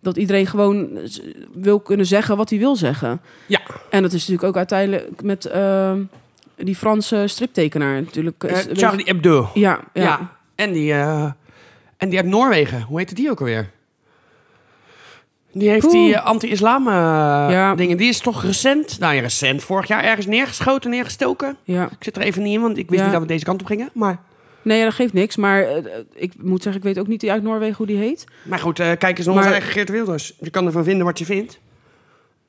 [0.00, 0.98] dat iedereen gewoon
[1.52, 3.20] wil kunnen zeggen wat hij wil zeggen.
[3.46, 3.60] Ja.
[3.90, 6.02] En dat is natuurlijk ook uiteindelijk met ehm,
[6.56, 8.44] die Franse striptekenaar natuurlijk.
[8.44, 9.50] Is- Charlie Hebdo.
[9.54, 10.34] ja, ja, Ja.
[10.54, 11.30] En die, eh,
[11.96, 12.82] en die uit Noorwegen.
[12.82, 13.70] Hoe heette die ook alweer?
[15.52, 17.74] Die heeft die eh, anti-islam Ja.
[17.74, 17.96] dingen.
[17.96, 21.56] Die is toch recent, nou ja, recent, vorig jaar ergens neergeschoten, neergestoken.
[21.64, 21.84] ja.
[21.84, 23.66] Ik zit er even niet in, want ik wist niet dat we deze kant op
[23.66, 23.90] gingen.
[23.94, 24.18] Maar,
[24.62, 25.36] Nee, dat geeft niks.
[25.36, 25.66] Maar
[26.14, 28.24] ik moet zeggen, ik weet ook niet die uit Noorwegen hoe die heet.
[28.42, 30.32] maar goed, kijk eens naar onze eigen Geert Wilders.
[30.40, 31.58] Je kan ervan vinden wat je vindt.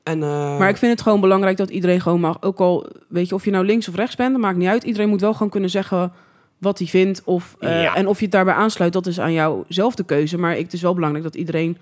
[0.08, 2.42] En, eh, Maar ik vind het gewoon belangrijk dat iedereen gewoon mag.
[2.42, 4.82] Ook al weet je of je nou links of rechts bent, dat maakt niet uit.
[4.84, 6.12] Iedereen moet wel gewoon kunnen zeggen
[6.58, 7.22] wat hij vindt.
[7.24, 7.94] Of, eh, Ja.
[7.94, 10.38] En of je het daarbij aansluit, dat is aan jou zelf de keuze.
[10.38, 11.78] Maar ik, het is wel belangrijk dat iedereen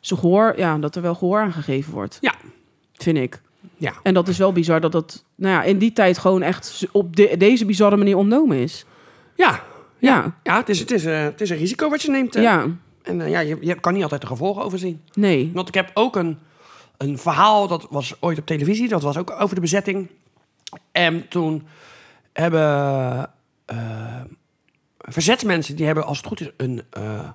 [0.00, 2.18] zijn gehoor, ja, dat er wel gehoor aan gegeven wordt.
[2.20, 2.34] Ja.
[2.92, 3.40] Vind ik.
[3.76, 3.92] Ja.
[4.02, 7.16] En dat is wel bizar dat dat nou ja, in die tijd gewoon echt op
[7.16, 8.84] de- deze bizarre manier ontnomen is.
[9.36, 9.60] Ja,
[9.98, 12.34] Ja, Ja, het is, het is, eh, het is een risico wat je neemt.
[12.34, 12.66] ja,
[13.02, 15.00] En ja, je, je kan niet altijd de gevolgen overzien.
[15.14, 15.50] nee.
[15.54, 16.38] Want ik heb ook een,
[16.98, 20.10] een verhaal, dat was ooit op televisie, dat was ook over de bezetting.
[20.92, 21.66] En toen
[22.32, 23.30] hebben
[23.64, 24.20] eh,
[24.98, 27.28] verzetsmensen, die hebben als het goed is een, eh,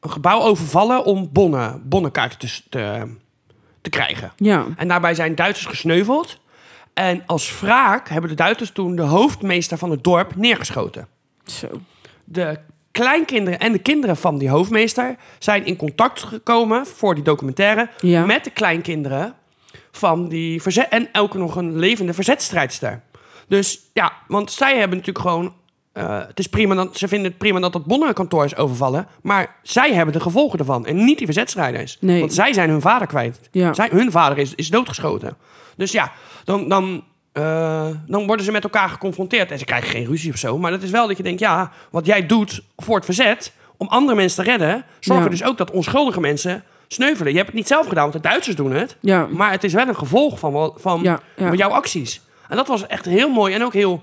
[0.00, 3.14] een gebouw overvallen om bonnen, bonnenkaarten te, te,
[3.80, 4.32] te krijgen.
[4.36, 6.38] Ja, En daarbij zijn Duitsers gesneuveld.
[6.94, 11.08] En als wraak hebben de Duitsers toen de hoofdmeester van het dorp neergeschoten
[11.44, 11.68] zo.
[12.24, 12.58] de
[13.02, 18.24] kleinkinderen en de kinderen van die hoofdmeester zijn in contact gekomen voor die documentaire Ja.
[18.26, 19.34] met de kleinkinderen
[19.90, 23.00] van die verzet en ook nog een levende verzetstrijdster.
[23.48, 25.54] Dus ja, want zij hebben natuurlijk gewoon.
[25.92, 29.06] eh, het is prima dat, ze vinden het prima dat dat bonnenkantoor is overvallen.
[29.22, 30.86] Maar zij hebben de gevolgen ervan.
[30.86, 31.96] En niet die verzetstrijders.
[32.00, 32.20] Nee.
[32.20, 33.40] Want zij zijn hun vader kwijt.
[33.50, 33.74] Ja.
[33.74, 35.36] Zij, hun vader is, is doodgeschoten.
[35.76, 36.12] Dus ja,
[36.44, 37.04] dan, dan,
[37.38, 39.50] eh, dan worden ze met elkaar geconfronteerd.
[39.50, 40.58] En ze krijgen geen ruzie of zo.
[40.58, 43.52] Maar dat is wel dat je denkt, ja, wat jij doet voor het verzet...
[43.76, 44.84] om andere mensen te redden...
[45.00, 45.24] zorgt Ja.
[45.24, 47.30] er dus ook dat onschuldige mensen sneuvelen.
[47.30, 48.96] Je hebt het niet zelf gedaan, want de Duitsers doen het.
[49.00, 49.26] Ja.
[49.30, 51.52] Maar het is wel een gevolg van, van Ja, ja.
[51.52, 52.20] jouw acties.
[52.48, 54.02] En dat was echt heel mooi en ook heel,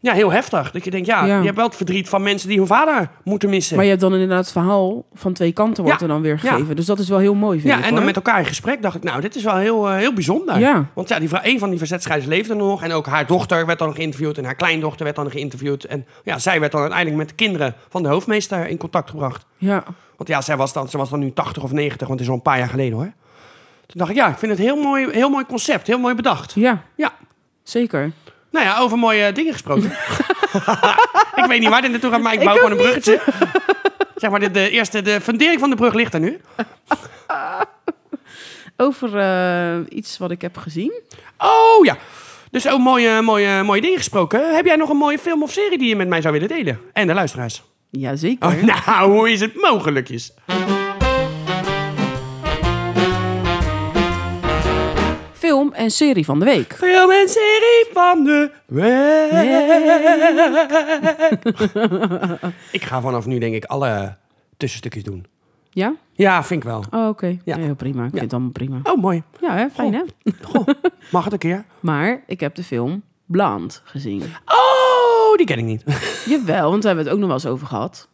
[0.00, 0.70] ja, heel heftig.
[0.70, 1.38] Dat je denkt, ja, Ja.
[1.38, 3.74] je hebt wel het verdriet van mensen die hun vader moeten missen.
[3.76, 6.38] Maar je hebt dan inderdaad het verhaal van twee kanten wordt Ja, er dan weer
[6.42, 6.50] ja.
[6.50, 6.76] gegeven.
[6.76, 8.82] Dus dat is wel heel mooi, vind ja, ik, en dan met elkaar in gesprek
[8.82, 10.58] dacht ik, nou, dit is wel heel, eh, heel bijzonder.
[10.58, 10.86] Ja.
[10.94, 12.82] Want ja, die vrouw, een van die verzetstrijders leefde nog.
[12.82, 14.38] En ook haar dochter werd dan geïnterviewd.
[14.38, 15.84] En haar kleindochter werd dan geïnterviewd.
[15.84, 19.46] En ja, zij werd dan uiteindelijk met de kinderen van de hoofdmeester in contact gebracht.
[19.56, 19.84] Ja,
[20.16, 22.28] Want ja, zij was dan, ze was dan nu 80 of 90, want het is
[22.28, 23.12] al een paar jaar geleden hoor.
[23.86, 25.86] Toen dacht ik, ja, ik vind het heel mooi, heel mooi concept.
[25.86, 26.52] Heel mooi bedacht.
[26.54, 27.12] ja, Ja.
[27.62, 28.12] zeker.
[28.56, 29.84] Nou ja, over mooie dingen gesproken.
[31.40, 33.20] ik weet niet waar dit naartoe gaat, maar ik Ik bouw ook gewoon een bruggetje.
[34.22, 36.36] zeg maar, de, de eerste, de fundering van de brug ligt er nu.
[38.76, 40.92] Over eh, iets wat ik heb gezien.
[41.38, 41.96] Oh ja.
[42.50, 44.54] Dus ook mooie, mooie, mooie dingen gesproken.
[44.54, 46.80] Heb jij nog een mooie film of serie die je met mij zou willen delen?
[46.92, 47.62] En de luisteraars.
[47.90, 48.48] Jazeker.
[48.48, 50.32] Oh, nou, hoe is het mogelijkjes?
[55.86, 56.74] En serie van de week.
[56.76, 58.90] Film en serie van de week.
[62.78, 64.16] ik ga vanaf nu denk ik alle
[64.56, 65.26] tussenstukjes doen.
[65.70, 65.94] Ja?
[66.12, 66.84] Ja, vind ik wel.
[66.90, 67.26] Oh, oké.
[67.26, 67.36] Ja.
[67.44, 67.56] Ja.
[67.56, 68.04] heel prima.
[68.04, 68.80] Ik vind het allemaal prima.
[68.82, 69.22] Oh, mooi.
[69.40, 69.68] Ja, hè?
[69.70, 70.02] fijn hè?
[70.42, 70.66] Goh,
[71.10, 71.64] mag het een keer?
[71.80, 74.22] Maar ik heb de film Blond gezien.
[74.46, 75.82] Oh, die ken ik niet.
[76.28, 78.08] Jawel, want daar hebben we het ook nog wel eens over gehad.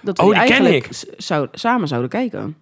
[0.00, 1.14] Dat we Oh, die die ken eigenlijk ik.
[1.22, 2.56] zou, samen zouden kijken.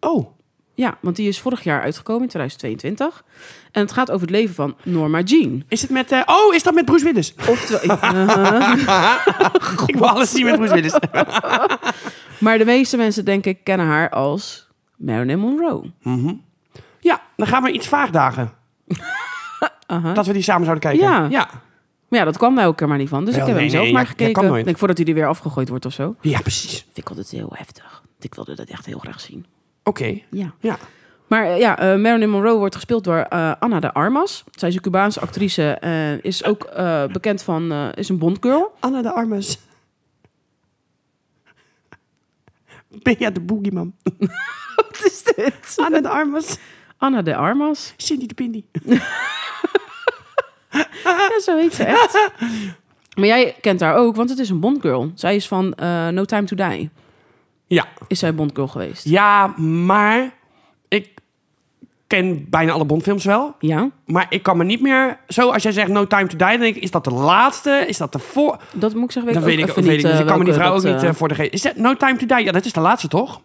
[0.00, 0.28] Oh,
[0.76, 3.24] Ja, want die is vorig jaar uitgekomen in 2022.
[3.72, 5.64] En het gaat over het leven van Norma Jean.
[5.68, 6.12] is het met...
[6.12, 7.34] eh, oh, is dat met Bruce Willis?
[7.48, 9.26] Oftewel, Uh-huh.
[9.86, 10.94] ik wil alles zien met Bruce Willis.
[12.44, 15.90] maar de meeste mensen, denk ik, kennen haar als Marilyn Monroe.
[17.00, 18.52] ja, dan gaan we iets vaagdagen.
[20.14, 21.08] Dat we die samen zouden kijken.
[21.08, 21.26] Ja.
[21.30, 21.48] Ja,
[22.08, 23.24] Maar ja, dat kwam daar ook er maar niet van.
[23.24, 24.44] Dus Wel, ik heb nee, hem zelf nee, maar ja, gekeken.
[24.44, 24.58] nooit.
[24.58, 26.16] Ik denk voordat hij er weer afgegooid wordt of zo.
[26.20, 26.70] ja precies.
[26.82, 28.02] Vind ik altijd heel heftig.
[28.20, 29.46] Ik wilde dat echt heel graag zien.
[29.84, 30.20] Oké.
[30.30, 30.54] Ja.
[30.60, 30.78] Ja.
[31.26, 34.44] Maar eh, ja, eh, Marilyn Monroe wordt gespeeld door eh, Anna de Armas.
[34.50, 36.70] Zij is een Cubaanse actrice en is ook
[37.12, 37.72] bekend van...
[37.94, 38.74] is een Bondgirl.
[38.80, 39.58] Anna de Armes.
[42.88, 43.94] Bea de Boogieman.
[44.76, 45.74] Wat is dit?
[45.76, 46.58] Anna de Armes.
[46.98, 47.94] Anna de Armas.
[47.96, 48.64] Cindy de Pindi.
[51.04, 52.30] Ja, zo heet ze echt.
[53.14, 55.12] Maar jij kent haar ook, want het is een Bondgirl.
[55.14, 55.74] Zij is van
[56.10, 56.90] No Time to Die.
[57.74, 57.86] Ja.
[58.06, 59.04] Is zij Bondgirl geweest?
[59.04, 59.46] Ja,
[59.86, 60.32] maar
[60.88, 61.08] ik
[62.06, 63.54] ken bijna alle Bondfilms wel.
[63.58, 65.18] Ja, Maar ik kan me niet meer...
[65.28, 66.82] Zo, als jij zegt No Time to Die, dan denk ik...
[66.82, 67.84] Is dat de laatste?
[67.86, 68.58] Is dat de voor...
[68.72, 69.32] dat moet ik zeggen.
[69.32, 70.06] Dat Weet weet ik weet even ik niet.
[70.06, 70.14] niet.
[70.14, 71.52] Ik eh, kan me die vrouw ook niet eh, eh, voor de geest...
[71.52, 72.44] Is dat No Time to Die?
[72.44, 73.40] Ja, dat is de laatste, toch?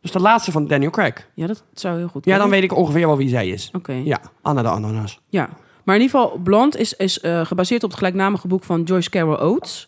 [0.00, 1.28] Dus de laatste van Daniel Craig.
[1.34, 2.60] Ja, dat zou heel goed Ja, dan kunnen.
[2.60, 3.70] weet ik ongeveer wel wie zij is.
[3.72, 3.92] Oké.
[3.92, 5.20] Ja, Anna de Ananas.
[5.28, 5.48] Ja,
[5.84, 9.10] maar in ieder geval, Blond is, is eh, gebaseerd op het gelijknamige boek van Joyce
[9.10, 9.86] Carol Oates.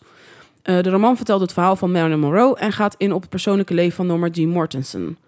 [0.64, 3.74] Eh, de roman vertelt het verhaal van Marilyn Monroe en gaat in op het persoonlijke
[3.74, 5.18] leven van Norma Jean Mortensen.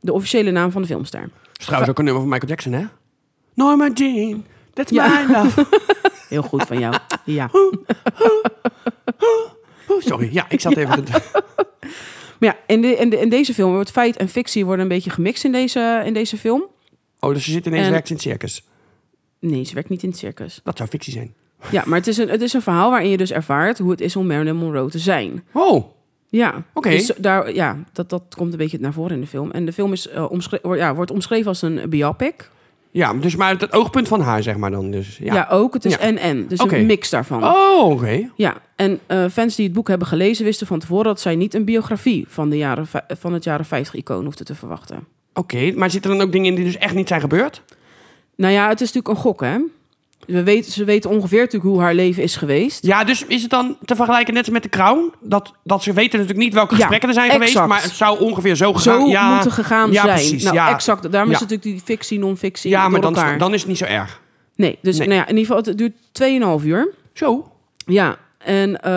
[0.00, 1.30] De officiële naam van de filmster.
[1.58, 2.84] Is trouwens ook een nummer van Michael Jackson, hè?
[3.54, 5.24] Norma Jean, that's Ja.
[5.26, 5.66] my love.
[6.28, 6.94] Heel goed van jou.
[7.24, 7.50] Ja.
[9.98, 11.04] Sorry, ja, ik zat even...
[12.38, 14.88] Maar ja, in, de, in, de, in deze film wordt feit en fictie worden een
[14.88, 16.64] beetje gemixt in deze, in deze film.
[17.20, 18.64] Oh, dus ze zit ineens En- werkt in het circus.
[19.38, 20.60] Nee, ze werkt niet in het circus.
[20.64, 21.34] Dat zou fictie zijn.
[21.70, 24.00] Ja, maar het is, een, het is een verhaal waarin je dus ervaart hoe het
[24.00, 25.44] is om Marilyn Monroe te zijn.
[25.52, 25.84] Oh,
[26.28, 26.88] Ja, Oké.
[26.90, 29.50] dus daar, ja dat, dat komt een beetje naar voren in de film.
[29.50, 32.50] En de film is, eh, omschre- ja, wordt omschreven als een biopic.
[32.90, 34.90] ja, dus maar het oogpunt van haar, zeg maar dan.
[34.90, 35.34] Dus, ja.
[35.34, 35.74] Ja, ook.
[35.74, 35.98] Het is Ja.
[35.98, 36.46] en-en.
[36.48, 37.44] Dus een mix daarvan.
[37.44, 38.30] Oh, oké.
[38.36, 40.44] Ja, en eh, fans die het boek hebben gelezen...
[40.44, 42.24] wisten van tevoren dat zij niet een biografie...
[42.28, 45.06] van, de jaren, van het jaren 50 icoon hoefden te verwachten.
[45.34, 47.62] Oké, maar zitten er dan ook dingen in die dus echt niet zijn gebeurd?
[48.36, 49.58] Nou ja, het is natuurlijk een gok, hè?
[50.26, 52.86] We weten, ze weten ongeveer natuurlijk hoe haar leven is geweest.
[52.86, 55.12] Ja, dus is het dan te vergelijken net als met de Crown?
[55.20, 58.20] Dat, dat ze weten natuurlijk niet welke Ja, gesprekken er zijn geweest, maar het zou
[58.20, 60.14] ongeveer zo gegaan Zo ja, moeten gegaan ja, zijn.
[60.14, 60.70] Precies, nou, ja.
[60.70, 61.12] exact.
[61.12, 61.34] Daarom Ja.
[61.34, 63.38] is natuurlijk die fictie, non-fictie Ja, maar dan, elkaar.
[63.38, 64.20] dan is het niet zo erg.
[64.56, 65.06] Nee, dus Nee.
[65.08, 66.94] Nou ja, in ieder geval, het duurt 2,5 uur.
[67.12, 67.52] Zo.
[67.86, 68.92] Ja, en eh,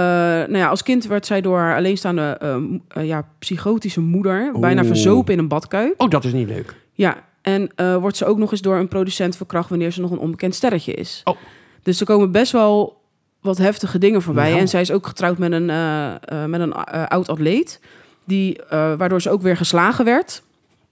[0.48, 2.56] nou ja, als kind werd zij door haar alleenstaande eh,
[2.88, 5.94] eh, ja, psychotische moeder bijna verzopen in een badkuip.
[5.98, 6.76] Oh, dat is niet leuk.
[6.94, 7.16] Ja,
[7.46, 10.18] en eh, wordt ze ook nog eens door een producent verkracht wanneer ze nog een
[10.20, 11.22] onbekend sterretje is.
[11.24, 11.36] Oh.
[11.84, 13.02] Dus er komen best wel
[13.42, 14.50] wat heftige dingen voorbij.
[14.50, 14.60] Nou.
[14.60, 16.74] En zij is ook getrouwd met een, eh, eh, met een
[17.08, 17.80] oud atleet,
[18.24, 20.42] die, eh, waardoor ze ook weer geslagen werd.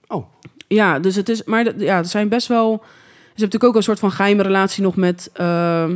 [0.08, 0.26] Oh.
[0.68, 2.72] Ja, dus het is, maar de- ja, er zijn best wel.
[2.72, 5.90] Ze hebben natuurlijk ook een soort van geheime relatie nog met eh, eh,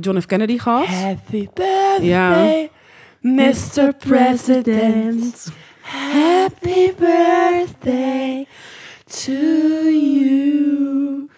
[0.00, 0.26] John F.
[0.26, 0.86] Kennedy gehad.
[0.86, 2.68] Happy birthday, Ja.
[3.20, 3.94] Mr.
[3.98, 5.46] President.
[6.12, 8.46] Happy birthday
[9.06, 9.32] to
[9.90, 11.28] you.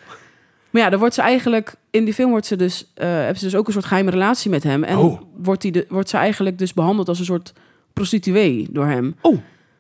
[0.71, 3.45] Maar ja, dan wordt ze eigenlijk in die film wordt ze dus eh hebben ze
[3.45, 5.21] dus ook een soort geheime relatie met hem en Oh.
[5.37, 7.53] wordt die de, wordt ze eigenlijk dus behandeld als een soort
[7.93, 9.15] prostituee door hem.
[9.21, 9.39] Oh.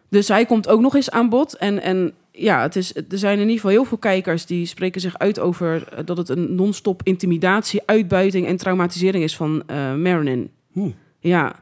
[0.09, 3.35] Dus hij komt ook nog eens aan bod en en ja, het is er zijn
[3.35, 6.55] in ieder geval heel veel kijkers die spreken zich uit over eh, dat het een
[6.55, 10.51] non-stop intimidatie, uitbuiting en traumatisering is van eh Marilyn.
[10.73, 10.95] Hmm.
[11.21, 11.55] Ja.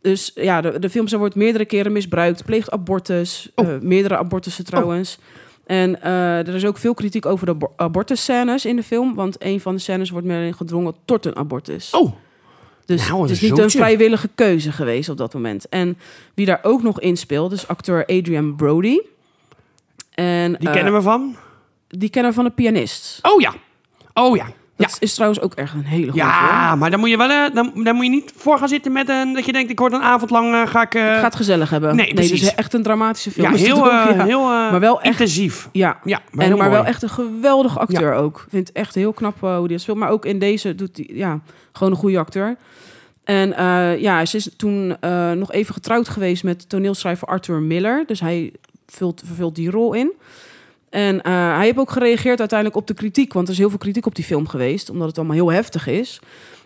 [0.00, 3.80] Dus ja, de, de film zij wordt meerdere keren misbruikt, pleegt abortus, Oh.
[3.80, 5.18] meerdere abortussen trouwens.
[5.66, 9.36] En eh, er is ook veel kritiek over de abor- abortusscènes in de film, want
[9.38, 11.90] een van de scènes wordt Marilyn gedwongen tot een abortus.
[11.90, 12.12] Oh,
[12.84, 15.68] dus nou, het is niet een vrijwillige keuze geweest op dat moment.
[15.68, 15.98] En
[16.34, 19.00] wie daar ook nog in speelt, is acteur Adrian Brody.
[20.14, 21.36] En, die eh, kennen we van?
[21.88, 23.18] Die kennen we van de pianist.
[23.22, 23.54] Oh ja.
[24.14, 24.46] Oh ja.
[24.76, 24.88] Ja.
[24.98, 26.26] Is trouwens ook echt een hele goede.
[26.26, 28.92] Ja, maar dan moet je wel, eh, dan, dan moet je niet voor gaan zitten
[28.92, 30.94] met een, dat je denkt, ik word een avond lang, eh, ga ik...
[30.94, 31.96] eh, Het gaat gezellig hebben.
[31.96, 32.40] nee, dus precies.
[32.40, 33.46] het is echt een dramatische film.
[33.46, 34.24] ja, is het heel, ook, ja.
[34.24, 35.68] heel Maar wel echt- intensief.
[35.72, 38.36] Ja, Ja, maar, en, maar wel echt een geweldige acteur ook.
[38.44, 39.98] Ik vind het echt heel knap hoe hij dat speelt.
[39.98, 41.40] Maar ook in deze doet hij ja,
[41.72, 42.56] gewoon een goede acteur.
[43.24, 43.48] En
[44.00, 44.96] ja, ze is toen
[45.34, 48.04] nog even getrouwd geweest met toneelschrijver Arthur Miller.
[48.06, 48.52] Dus hij
[48.86, 50.12] vult, vervult die rol in.
[50.94, 53.32] En eh, hij heeft ook gereageerd uiteindelijk op de kritiek.
[53.32, 54.90] Want er is heel veel kritiek op die film geweest.
[54.90, 56.20] Omdat het allemaal heel heftig is.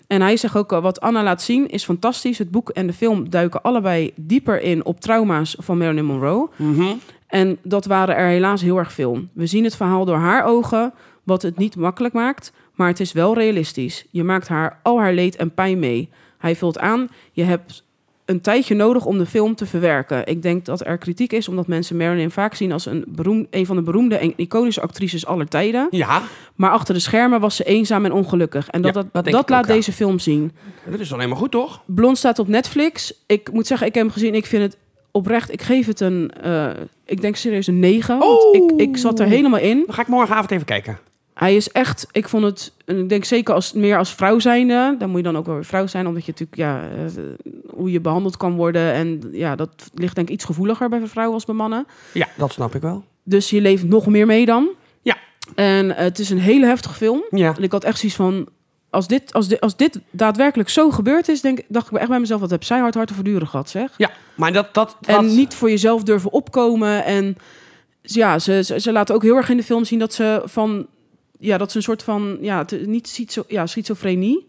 [0.07, 2.39] En hij zegt ook, eh, wat Anna laat zien is fantastisch.
[2.39, 6.49] Het boek en de film duiken allebei dieper in op trauma's van Marilyn Monroe.
[6.57, 6.95] Mhm.
[7.27, 9.21] En dat waren er helaas heel erg veel.
[9.33, 13.13] We zien het verhaal door haar ogen, wat het niet makkelijk maakt, maar het is
[13.13, 14.07] wel realistisch.
[14.11, 16.09] Je maakt haar al haar leed en pijn mee.
[16.39, 17.85] Hij vult aan, je hebt
[18.29, 20.27] een tijdje nodig om de film te verwerken.
[20.27, 23.67] Ik denk dat er kritiek is omdat mensen Marilyn vaak zien als een, beroem, een
[23.67, 25.87] van de beroemde en iconische actrices aller tijden.
[25.91, 26.23] Ja,
[26.55, 28.69] Maar achter de schermen was ze eenzaam en ongelukkig.
[28.69, 30.53] En dat, Ja, dat, laat deze film zien.
[30.91, 31.83] dat is dan helemaal goed, toch?
[31.87, 33.15] Blond staat op Netflix.
[33.27, 34.35] Ik moet zeggen, ik heb hem gezien.
[34.35, 34.77] Ik vind het
[35.11, 35.53] oprecht.
[35.53, 36.31] Ik geef het een.
[36.43, 36.71] eh,
[37.07, 38.19] ik denk serieus een 9.
[38.19, 38.55] Want Oh.
[38.57, 39.83] ik, ik zat er helemaal in.
[39.87, 40.99] Dan ga ik morgenavond even kijken.
[41.39, 42.07] Hij is echt.
[42.13, 42.73] Ik vond het.
[42.85, 44.95] Ik denk zeker als meer als vrouw zijnde.
[44.99, 46.07] Dan moet je dan ook wel weer vrouw zijn.
[46.07, 46.57] Omdat je natuurlijk.
[46.57, 47.23] Ja, eh,
[47.75, 48.93] hoe je behandeld kan worden.
[48.93, 51.87] En ja, dat ligt denk ik iets gevoeliger bij vrouwen als bij mannen.
[52.13, 53.05] Ja, dat snap ik wel.
[53.23, 54.69] Dus je leeft nog meer mee dan.
[55.03, 55.17] Ja.
[55.55, 57.25] En eh, het is een hele heftige film.
[57.31, 57.55] Ja.
[57.57, 58.49] En ik had echt zoiets van.
[58.91, 62.21] Als dit, als, dit, als dit daadwerkelijk zo gebeurd is, denk, dacht ik echt bij
[62.21, 63.95] mezelf: wat heb zij hard hard te verduren gehad, zeg.
[63.97, 64.75] Ja, maar dat...
[64.75, 67.05] dat, dat En niet voor jezelf durven opkomen.
[67.05, 67.37] En
[68.03, 70.87] ja, ze, ze, ze laten ook heel erg in de film zien dat ze van.
[71.39, 72.39] Ja, dat ze een soort van.
[72.41, 74.47] Ja, het, niet schizo, ja, schizofrenie.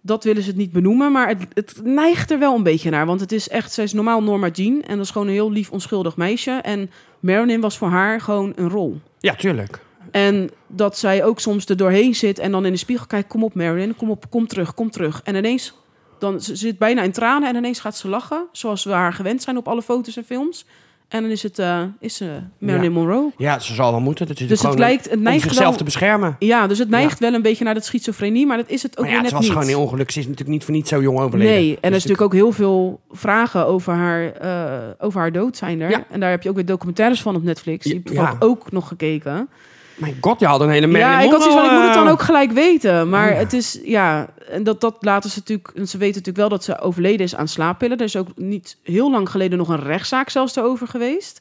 [0.00, 1.12] Dat willen ze het niet benoemen.
[1.12, 3.06] Maar het, het neigt er wel een beetje naar.
[3.06, 3.72] Want het is echt.
[3.72, 4.82] Zij is normaal Norma Jean.
[4.82, 6.50] En dat is gewoon een heel lief, onschuldig meisje.
[6.50, 6.90] En
[7.20, 9.00] Marilyn was voor haar gewoon een rol.
[9.18, 9.80] Ja, tuurlijk.
[10.10, 13.44] En dat zij ook soms er doorheen zit en dan in de spiegel kijkt: kom
[13.44, 15.20] op, Marilyn, kom op, kom terug, kom terug.
[15.24, 15.74] En ineens,
[16.18, 19.42] dan ze zit bijna in tranen en ineens gaat ze lachen, zoals we haar gewend
[19.42, 20.66] zijn op alle foto's en films.
[21.14, 23.32] En dan is het eh, is ze Marilyn Monroe.
[23.36, 24.26] Ja, ze zal wel moeten.
[24.26, 26.36] Dat is Dus het lijkt, het om neigt zichzelf wel, te beschermen.
[26.38, 29.04] ja, dus het neigt wel een beetje naar de schizofrenie, maar dat is het ook
[29.04, 29.52] Maar ja, weer het net was niet.
[29.52, 30.10] gewoon heel ongeluk.
[30.10, 31.52] Ze is natuurlijk niet voor niet zo jong overleden.
[31.54, 35.32] Nee, en er Dus is natuurlijk ook heel veel vragen over haar, eh, over haar
[35.32, 35.90] dood zijn er.
[35.90, 36.04] Ja.
[36.10, 37.84] En daar heb je ook weer documentaires van op Netflix.
[37.84, 38.46] Die Ja, heb ik ja.
[38.46, 39.48] ook nog gekeken.
[39.94, 41.94] Mijn god, je had een hele Marilyn ja, ik had zoiets van, ik moet het
[41.94, 43.08] dan eh, ook gelijk weten.
[43.08, 45.68] Maar Oh het is, ja, en dat, dat laten ze natuurlijk...
[45.74, 47.98] en Ze weten natuurlijk wel dat ze overleden is aan slaappillen.
[47.98, 51.40] Er is ook niet heel lang geleden nog een rechtszaak zelfs erover geweest.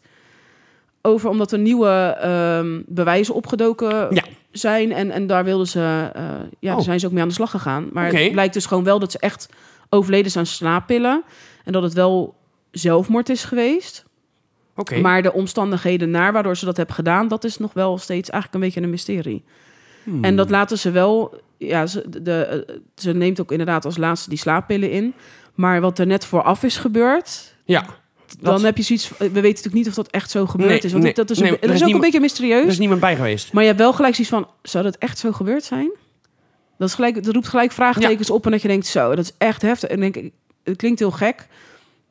[1.02, 4.24] Over omdat er nieuwe ehm, bewijzen opgedoken Ja.
[4.52, 4.92] zijn.
[4.92, 6.24] En, en daar wilden ze, eh,
[6.60, 6.76] ja, Oh.
[6.76, 7.90] daar zijn ze ook mee aan de slag gegaan.
[7.94, 9.50] Maar het blijkt dus gewoon wel dat ze echt
[9.90, 11.24] overleden is aan slaappillen.
[11.66, 12.36] En dat het wel
[12.72, 14.06] zelfmoord is geweest.
[15.02, 18.54] Maar de omstandigheden naar waardoor ze dat hebben gedaan, dat is nog wel steeds eigenlijk
[18.64, 19.44] een beetje een mysterie.
[20.04, 20.24] Hmm.
[20.24, 21.42] En dat laten ze wel.
[21.58, 25.14] Ja, ze, de, eh, ze neemt ook inderdaad als laatste die slaappillen in.
[25.56, 27.56] Maar wat er net vooraf is gebeurd.
[27.66, 27.86] Ja,
[28.40, 29.10] Dan Dat- heb je zoiets.
[29.10, 30.92] We weten natuurlijk niet of dat echt zo gebeurd Nee, is.
[30.92, 32.62] Want nee, dat is, nee, een, dat is is ook niemand- een beetje mysterieus.
[32.64, 33.54] er is niemand bij geweest.
[33.54, 34.48] Maar je hebt wel gelijk zoiets van.
[34.62, 35.92] Zou dat echt zo gebeurd zijn?
[36.78, 39.32] Dat, is gelijk, dat roept gelijk vraagtekens op en dat je denkt, zo, dat is
[39.38, 39.90] echt heftig.
[39.90, 40.32] En denk ik,
[40.64, 41.48] het klinkt heel gek,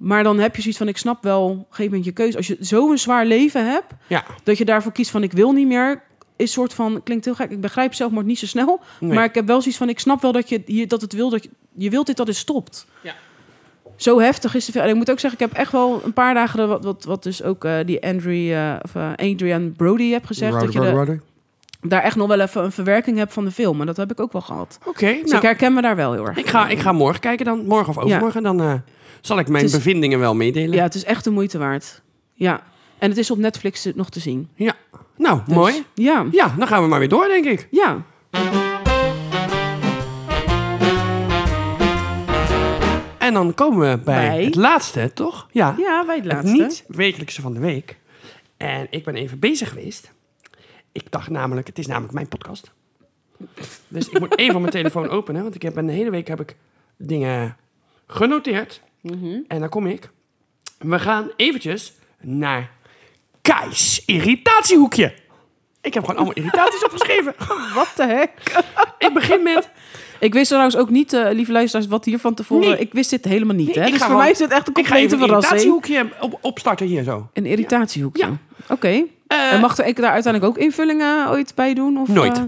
[0.03, 2.37] maar dan heb je zoiets van, ik snap wel, op een gegeven moment je keuze.
[2.37, 4.25] Als je zo'n zwaar leven hebt, Ja.
[4.43, 6.03] dat je daarvoor kiest van, ik wil niet meer,
[6.37, 7.51] is soort van, klinkt heel gek.
[7.51, 9.13] Ik begrijp zelfmoord niet zo snel, Nee.
[9.15, 11.31] maar ik heb wel zoiets van, ik snap wel dat je hier dat het wil,
[11.31, 12.87] dat je, je wilt dit dat het stopt.
[13.03, 13.15] Ja.
[13.97, 14.77] Zo heftig is het.
[14.77, 17.05] En ik moet ook zeggen, ik heb echt wel een paar dagen de- wat, wat,
[17.05, 20.81] wat dus ook eh, die Andrew, eh, of, eh, Adrian Brody heb gezegd, dat je
[20.81, 21.19] de,
[21.83, 23.81] daar echt nog wel even een verwerking hebt van de film.
[23.81, 24.79] En dat heb ik ook wel gehad.
[24.87, 26.37] Oké, Dus ik nou, herken me daar wel heel erg.
[26.39, 27.67] ik, ga, ik ga morgen kijken dan.
[27.67, 28.43] Morgen of overmorgen.
[28.43, 28.75] Dan eh,
[29.23, 30.77] zal ik mijn is- bevindingen wel meedelen.
[30.77, 32.03] Ja, het is echt de moeite waard.
[32.35, 32.63] Ja.
[32.99, 34.49] En het is op Netflix nog te zien.
[34.55, 34.75] Ja.
[35.17, 35.85] Nou, Dus- mooi.
[35.95, 36.27] Ja.
[36.31, 37.69] Ja, dan gaan we maar weer door, denk ik.
[37.71, 38.03] Ja.
[43.19, 44.45] En dan komen we bij, Bij?
[44.45, 45.49] het laatste, toch?
[45.51, 45.75] Ja.
[45.79, 46.53] Ja, het het laatste.
[46.63, 47.97] niet wekelijkse van de week.
[48.57, 50.13] En ik ben even bezig geweest.
[50.93, 52.71] Ik dacht namelijk, het is namelijk mijn podcast.
[53.89, 56.57] Dus ik moet even mijn telefoon openen, want ik heb een hele week heb ik
[56.97, 57.57] dingen
[58.07, 58.81] genoteerd.
[59.03, 59.39] Mhm.
[59.49, 60.11] En dan kom ik.
[60.79, 62.71] We gaan eventjes naar
[63.43, 65.15] Kais irritatiehoekje.
[65.81, 67.35] Ik heb gewoon allemaal irritaties opgeschreven.
[67.75, 68.31] Wat de heck?
[68.99, 69.69] Ik begin met
[70.21, 72.69] Ik wist trouwens ook niet, eh, lieve luisteraars, wat hier van tevoren...
[72.69, 72.79] Nee.
[72.79, 73.85] Ik wist dit helemaal niet, Nee, hè?
[73.85, 75.75] ik Dus voor gewoon- mij is het echt een Ik ga even complete een verrassing.
[75.83, 77.29] irritatiehoekje op, opstarten hier zo.
[77.33, 78.27] Een irritatiehoekje.
[78.27, 78.37] Ja.
[78.69, 79.03] Oké.
[79.27, 81.99] Eh, en mag er ik daar uiteindelijk ook invullingen ooit bij doen?
[81.99, 82.43] Of, Nooit.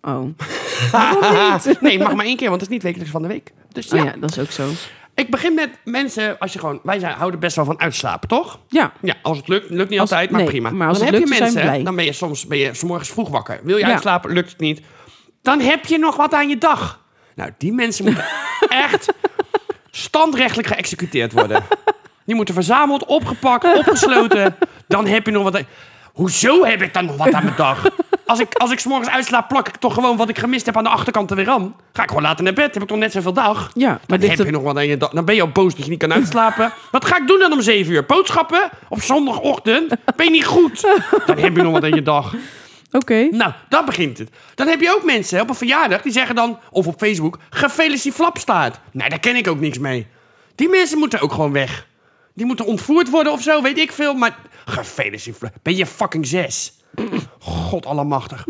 [0.00, 1.80] eh, oh.
[1.80, 3.52] nee, mag maar één keer, want het is niet wekelijks van de week.
[3.72, 4.68] Dus Oh ja, dat is ook zo.
[5.18, 8.58] Ik begin met mensen, als je gewoon, wij zijn, houden best wel van uitslapen, toch?
[8.68, 8.92] Ja.
[9.02, 10.70] Ja, als het lukt, lukt niet Als- altijd, maar nee, prima.
[10.70, 12.58] maar als dan het heb je lukt, zijn we mensen, dan ben je soms ben
[12.58, 13.60] je 's morgens vroeg wakker.
[13.62, 13.90] Wil je Ja.
[13.92, 14.80] uitslapen, lukt het niet.
[15.42, 17.04] Dan heb je nog wat aan je dag.
[17.34, 18.24] Nou, die mensen moeten
[18.68, 19.12] echt
[19.90, 21.62] standrechtelijk geëxecuteerd worden.
[22.24, 24.56] Die moeten verzameld, opgepakt, opgesloten.
[24.88, 25.62] Dan heb je nog wat.
[26.18, 27.90] Hoezo heb ik dan nog wat aan mijn dag?
[28.26, 30.76] Als ik, als ik 's morgens uitslaap, plak ik toch gewoon wat ik gemist heb
[30.76, 31.74] aan de achterkant er weer aan.
[31.92, 33.70] Ga ik gewoon later naar bed, heb ik toch net zoveel dag.
[33.74, 35.10] Ja, maar Dan heb je nog wat aan je dag.
[35.10, 36.72] Dan ben je al boos dat je niet kan uitslapen.
[36.90, 38.04] Wat ga ik doen dan om 7 uur?
[38.06, 38.70] Boodschappen?
[38.88, 39.88] Op zondagochtend?
[40.16, 40.80] Ben je niet goed?
[41.26, 42.34] Dan heb je nog wat aan je dag.
[42.92, 43.28] Oké.
[43.30, 44.30] Nou, dan begint het.
[44.54, 48.14] Dan heb je ook mensen op een verjaardag die zeggen dan, of op Facebook, gefeliciteerd
[48.14, 48.80] flapstaart.
[48.92, 50.06] Nee, daar ken ik ook niks mee.
[50.54, 51.86] Die mensen moeten ook gewoon weg.
[52.38, 54.14] Die moeten ontvoerd worden of zo, weet ik veel.
[54.14, 56.72] Maar gefeliciteerd Ben je fucking zes?
[57.38, 58.46] God allemachtig.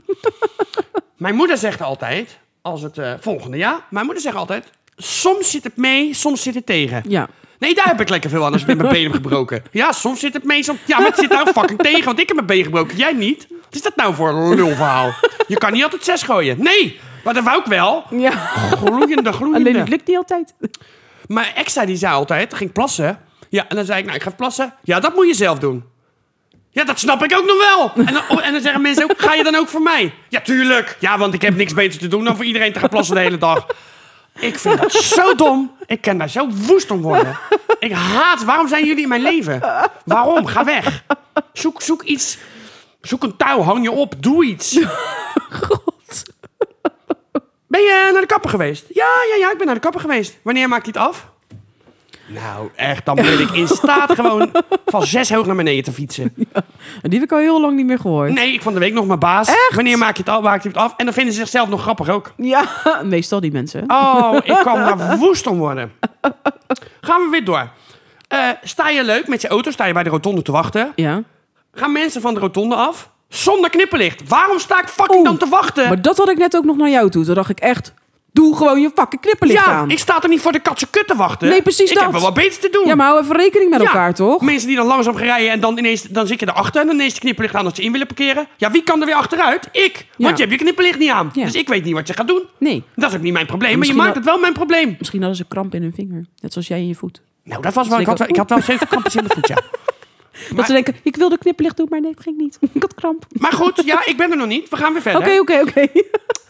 [1.16, 5.64] Mijn moeder zegt altijd, als het eh, volgende jaar, mijn moeder zegt altijd, soms zit
[5.64, 7.03] het mee, soms zit het tegen.
[7.09, 7.28] Ja.
[7.59, 9.62] Nee, daar heb ik lekker veel aan als ik met mijn been heb gebroken.
[9.70, 10.78] Ja, soms zit het mee, soms...
[10.86, 12.97] Ja, maar het zit nou fucking tegen, want ik heb mijn been gebroken.
[12.97, 13.47] Jij niet.
[13.51, 15.12] Wat is dat nou voor een lulverhaal?
[15.47, 16.62] Je kan niet altijd zes gooien.
[16.62, 18.05] Nee, maar dat wou ik wel.
[18.11, 18.30] Ja.
[18.30, 19.68] Gloeiende, gloeiende.
[19.68, 20.55] Alleen het lukt niet altijd.
[21.26, 23.26] Mijn ex zei, die zei altijd, ging plassen.
[23.49, 24.74] Ja, en dan zei ik, nou, ik ga plassen.
[24.82, 25.84] Ja, dat moet je zelf doen.
[26.70, 28.07] Ja, dat snap ik ook nog wel.
[28.07, 30.14] En dan, oh, en dan zeggen mensen ook, ga je dan ook voor mij?
[30.28, 30.96] Ja, tuurlijk.
[31.01, 33.20] Ja, want ik heb niks beter te doen dan voor iedereen te gaan plassen de
[33.20, 33.66] hele dag.
[34.38, 35.76] Ik vind dat zo dom.
[35.86, 37.38] Ik kan daar zo woest om worden.
[37.78, 39.61] Ik haat, waarom zijn jullie in mijn leven?
[40.05, 40.46] Waarom?
[40.46, 41.03] Ga weg.
[41.53, 42.38] Zoek, zoek iets.
[43.01, 44.78] Zoek een touw, hang je op, doe iets.
[47.68, 48.84] Ben je naar de kapper geweest?
[48.88, 50.38] Ja, ja, ja, ik ben naar de kapper geweest.
[50.42, 51.30] Wanneer maakt hij het af?
[52.29, 54.51] Nou, echt, dan ben ik in staat gewoon
[54.87, 56.35] van zes hoog naar beneden te fietsen.
[57.03, 58.33] En die heb ik al heel lang niet meer gehoord.
[58.33, 59.51] Nee, ik van de week nog mijn baas.
[59.74, 60.43] Wanneer maak je het af?
[60.43, 60.95] Maakt hij het af?
[60.97, 62.33] En dan vinden ze zichzelf nog grappig ook.
[62.37, 62.64] Ja,
[63.05, 63.85] meestal die mensen.
[63.87, 65.93] Oh, ik kan daar woest om worden.
[67.01, 67.70] Gaan we weer door.
[68.29, 70.93] Eh, sta je leuk met je auto, sta je bij de rotonde te wachten.
[70.95, 71.22] Ja.
[71.72, 74.29] Gaan mensen van de rotonde af zonder knipperlicht.
[74.29, 75.89] Waarom sta ik fucking Oeh, dan te wachten?
[75.89, 77.24] Maar dat had ik net ook nog naar jou toe.
[77.24, 77.95] Toen dacht ik echt,
[78.33, 79.91] doe gewoon je fucking knipperlicht ja, aan.
[79.91, 81.49] ik sta er niet voor de katse kut te wachten.
[81.49, 82.03] Nee, precies Ik dat.
[82.03, 82.87] heb wel wat beter te doen.
[82.87, 84.41] Ja, maar hou even rekening met Ja, elkaar, toch?
[84.43, 86.97] Mensen die dan langzaam gaan rijden en dan ineens dan zit je erachter en dan
[86.97, 88.47] ineens de knipperlicht aan als ze in willen parkeren.
[88.57, 89.68] Ja, wie kan er weer achteruit?
[89.72, 90.07] Ik.
[90.16, 91.31] Want je hebt je knipperlicht niet aan.
[91.33, 91.45] Ja.
[91.45, 92.43] Dus ik weet niet wat je gaat doen.
[92.59, 92.83] Nee.
[92.95, 94.97] Dat is ook niet mijn probleem, maar je Misschien maakt wel- het wel mijn probleem.
[94.99, 96.24] Misschien hadden ze kramp in hun vinger.
[96.41, 97.20] Net zoals jij in je voet.
[97.45, 97.99] Nou, dat was wel.
[98.01, 98.09] Ik Zeker.
[98.11, 99.57] had, wel- ik had wel zeven krampjes in mijn voet, ja.
[100.55, 102.59] Dat ze denken, ik wilde knipperlicht doen, maar nee, het ging niet.
[102.74, 103.24] ik had kramp.
[103.39, 104.68] Maar goed, ja, ik ben er nog niet.
[104.68, 105.20] We gaan weer verder.
[105.20, 105.86] Oké, oké, oké.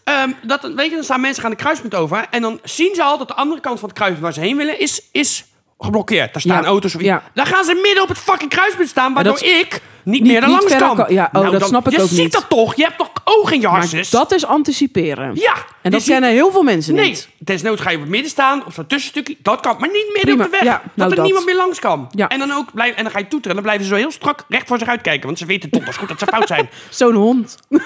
[0.04, 2.26] Ehm, dat, weet je, dan staan mensen aan de kruispunt over.
[2.30, 4.56] En dan zien ze al dat de andere kant van het kruispunt waar ze heen
[4.56, 5.44] willen, is, is
[5.78, 6.32] geblokkeerd.
[6.32, 6.94] Daar staan Ja, auto's.
[6.94, 7.22] of- ja.
[7.34, 10.48] Dan gaan ze midden op het fucking kruispunt staan, waardoor ik niet, niet- meer er
[10.48, 10.96] langs kan.
[10.96, 12.32] kan- ja, oh, dat snap ik je ook ziet niet.
[12.32, 12.76] dat toch?
[12.76, 14.10] Je hebt toch ogen in je harses?
[14.10, 15.34] dat is anticiperen.
[15.34, 15.52] Ja.
[15.54, 17.28] En je dat ziet- kennen heel veel mensen Nee, niet.
[17.38, 19.36] desnoods ga je op het midden staan, op zo'n tussenstukje.
[19.42, 20.64] Dat kan, maar niet midden Prima, op de weg.
[20.64, 21.24] ja, dat nou er dat.
[21.24, 22.08] niemand meer langs kan.
[22.10, 22.28] Ja.
[22.28, 23.48] En, dan ook blijf, en dan ga je toeteren.
[23.48, 25.26] En dan blijven ze zo heel strak recht voor zich uitkijken.
[25.26, 26.68] Want ze weten donders goed dat ze fout zijn.
[26.90, 27.56] Zo'n hond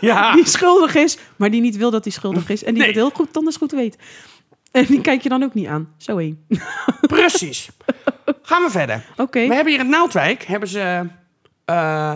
[0.00, 0.32] Ja.
[0.34, 2.64] die schuldig is, maar die niet wil dat hij schuldig is.
[2.64, 2.86] En die Nee.
[2.92, 3.96] het heel goed, donders goed weet.
[4.74, 5.88] En die kijk je dan ook niet aan.
[5.98, 6.46] Zo één.
[7.00, 7.68] Precies.
[8.42, 9.04] Gaan we verder.
[9.16, 9.46] Oké.
[9.48, 11.06] We hebben hier in Naaldwijk hebben ze,
[11.64, 12.12] eh,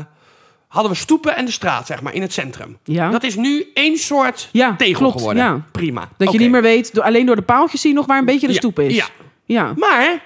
[0.68, 2.78] hadden we stoepen en de straat, zeg maar, in het centrum.
[2.84, 3.10] Ja.
[3.10, 5.42] Dat is nu één soort Ja, tegel klopt, geworden.
[5.42, 5.64] ja.
[5.72, 6.08] Prima.
[6.16, 8.46] Dat je niet meer weet, alleen door de paaltjes zie je nog waar een beetje
[8.46, 8.94] de stoep is.
[8.96, 9.06] ja.
[9.44, 9.72] ja.
[9.76, 10.22] Maar,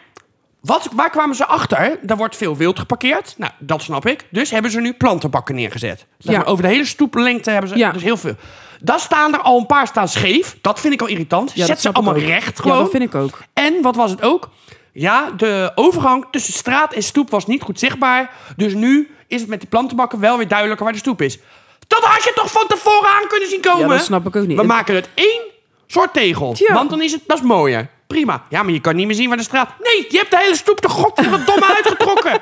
[0.63, 1.99] wat, waar kwamen ze achter?
[2.07, 3.35] Er wordt veel wild geparkeerd.
[3.39, 4.25] Nou, dat snap ik.
[4.31, 6.07] Dus hebben ze nu plantenbakken neergezet.
[6.19, 6.43] Zeg Ja.
[6.43, 7.91] over de hele stoeplengte hebben ze Ja.
[7.93, 8.35] dus heel veel.
[8.81, 10.57] Daar staan er al een paar staan scheef.
[10.61, 11.53] Dat vind ik al irritant.
[11.55, 12.21] Ja, Zet ze allemaal ook.
[12.21, 12.79] recht Ja, gewoon.
[12.79, 13.39] dat vind ik ook.
[13.53, 14.49] En wat was het ook?
[14.93, 18.31] Ja, de overgang tussen straat en stoep was niet goed zichtbaar.
[18.57, 21.39] Dus nu is het met die plantenbakken wel weer duidelijker waar de stoep is.
[21.87, 23.81] Dat had je toch van tevoren aan kunnen zien komen?
[23.81, 24.57] Ja, dat snap ik ook niet.
[24.57, 25.41] We maken het één
[25.87, 26.57] soort tegel.
[26.73, 27.89] Want dan is het, dat is mooier.
[28.13, 28.43] Prima.
[28.49, 29.69] Ja, maar je kan niet meer zien waar de straat...
[29.83, 32.33] Nee, je hebt de hele stoep de godverdomme uitgetrokken.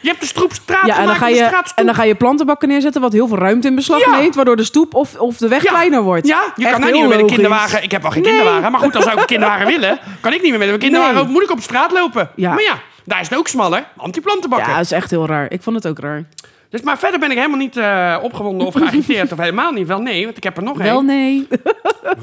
[0.00, 2.14] Je hebt de stoep straat Ja, en dan, ga de je, en dan ga je
[2.14, 4.18] plantenbakken neerzetten, wat heel veel ruimte in beslag Ja.
[4.18, 5.70] neemt, waardoor de stoep of, of de weg Ja.
[5.70, 6.26] kleiner wordt.
[6.26, 7.82] Ja, je Echt kan nou niet meer met een kinderwagen.
[7.82, 8.32] Ik heb wel geen Nee.
[8.34, 8.70] kinderwagen.
[8.72, 9.98] Maar goed, dan zou ik een kinderwagen willen.
[10.20, 11.14] Kan ik niet meer met een kinderwagen.
[11.14, 11.24] Nee.
[11.24, 12.30] Moet ik op straat lopen.
[12.36, 12.50] Ja.
[12.52, 13.84] Maar ja, daar is het ook smaller.
[13.96, 14.68] Antiplantenbakken.
[14.68, 15.46] Ja, dat is echt heel raar.
[15.50, 16.24] Ik vond het ook raar.
[16.70, 19.32] Dus, maar verder ben ik helemaal niet eh, opgewonden of geagiteerd.
[19.32, 19.86] of helemaal niet.
[19.86, 21.06] Wel nee, want ik heb er nog Wel één.
[21.06, 21.48] nee.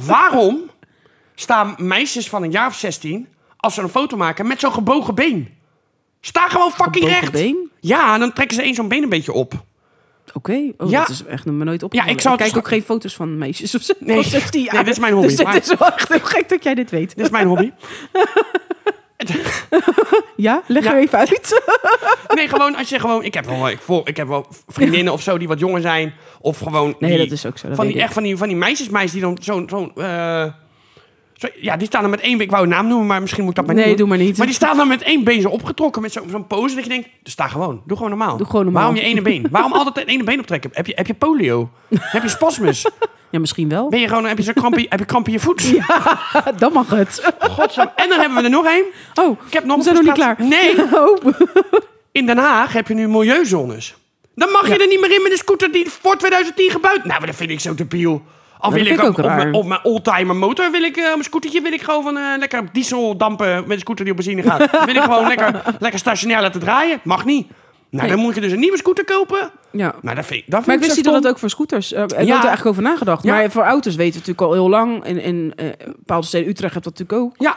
[0.06, 0.60] Waarom
[1.42, 3.28] staan meisjes van een jaar of 16...
[3.58, 5.50] als ze een foto maken met zo'n gebogen been?
[6.22, 7.32] Sta gewoon fucking Gebogen recht.
[7.32, 7.70] been?
[7.80, 9.54] Ja, en dan trekken ze één zo'n been een beetje op.
[10.34, 11.00] Oké, oh, Ja.
[11.00, 12.12] dat is echt nog maar nooit opgevallen.
[12.14, 13.94] Ja, ik zou kijk dus- ook geen foto's van meisjes of zo.
[14.00, 14.16] Nee.
[14.16, 14.74] van 16 jaar.
[14.74, 16.90] Nee, dit is mijn hobby, Dus het is wel echt heel gek dat jij dit
[16.90, 17.16] weet.
[17.16, 17.72] Dit is mijn hobby.
[20.36, 20.94] Ja, leg Ja.
[20.94, 21.62] er even uit.
[22.36, 23.24] Nee, gewoon als je gewoon...
[23.24, 26.14] Ik heb wel, ik, vol, ik heb wel vriendinnen of zo die wat jonger zijn.
[26.40, 26.96] Of gewoon...
[27.00, 28.02] Nee, die- dat is ook zo, dat van die, ik.
[28.02, 29.70] echt van die, van die meisjesmeisjes die dan zo'n...
[29.70, 30.46] zo'n eh,
[31.42, 32.46] zo, ja, die staan dan met één been...
[32.46, 34.08] Ik wou een naam noemen, maar misschien moet ik dat maar Nee, niet doen.
[34.08, 34.38] doe maar niet.
[34.38, 36.02] Maar die staan dan met één been zo opgetrokken.
[36.02, 37.08] Met zo- zo'n pose dat je denkt...
[37.24, 37.82] Dus sta gewoon.
[37.86, 38.38] Doe gewoon normaal.
[38.38, 38.82] Doe gewoon normaal.
[38.84, 39.48] Waarom je ene been?
[39.52, 40.70] Waarom altijd het ene been optrekken?
[40.74, 41.70] Heb je, heb je polio?
[42.16, 42.86] heb je spasmus?
[43.30, 43.90] Ja, misschien wel.
[43.90, 44.26] Ben je gewoon...
[44.26, 45.64] Heb je zo'n kramp, in- heb je kramp in je voet?
[46.60, 47.34] Dan mag het.
[47.40, 47.90] Godzam.
[47.96, 48.84] En dan hebben we er nog één.
[49.16, 50.36] Oh, Ik heb nog we zijn nog niet klaar.
[50.40, 50.76] Nee.
[50.94, 51.18] Oh.
[52.12, 53.96] In Den Haag heb je nu milieuzones.
[54.36, 54.80] Dan mag je Ja.
[54.80, 57.06] er niet meer in met een scooter die voor 2010 gebouwd.
[57.06, 58.22] Nou, dat vind ik zo debiel.
[58.62, 59.36] Dat wil ik ik ook op raar.
[59.38, 62.24] mijn, op mijn oldtimer motor wil ik op mijn scootertje wil ik gewoon van eh,
[62.38, 64.72] lekker diesel dampen met een scooter die op benzine gaat.
[64.72, 67.00] Dan wil ik gewoon lekker, lekker stationair laten draaien.
[67.04, 67.48] Mag niet.
[67.90, 68.16] Nou, Nee.
[68.16, 69.52] dan moet je dus een nieuwe scooter kopen.
[69.72, 69.94] Ja.
[70.02, 71.94] Nou, dat vind ik, dat vind Maar ik wist niet dat het ook voor scooters...
[71.94, 73.24] eh, ik had er eigenlijk over nagedacht.
[73.24, 73.34] Ja.
[73.36, 75.06] Maar voor auto's weten we natuurlijk al heel lang.
[75.06, 77.36] In, in eh, bepaalde steden, Utrecht hebt dat natuurlijk ook.
[77.38, 77.56] Ja,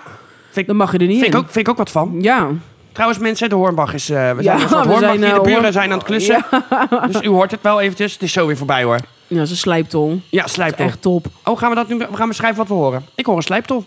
[0.51, 2.19] vind, Dan mag je er niet vind, ik ook, vind ik ook wat van.
[2.21, 2.51] Ja.
[2.95, 4.11] Trouwens, mensen, de Hoornbach is...
[4.11, 5.27] eh, we Ja, zijn een soort we Hoornbach zijn, hier.
[5.29, 6.45] eh, De buren Hoorn- zijn aan het klussen.
[7.13, 8.13] Dus u hoort het wel eventjes.
[8.13, 8.99] Het is zo weer voorbij, hoor.
[9.27, 10.21] ja, dat is een slijptol.
[10.31, 10.87] Ja, slijptol.
[10.87, 11.27] Echt top.
[11.45, 13.07] Oh, gaan we dat nu we gaan beschrijven wat we horen?
[13.15, 13.85] Ik hoor een slijptol.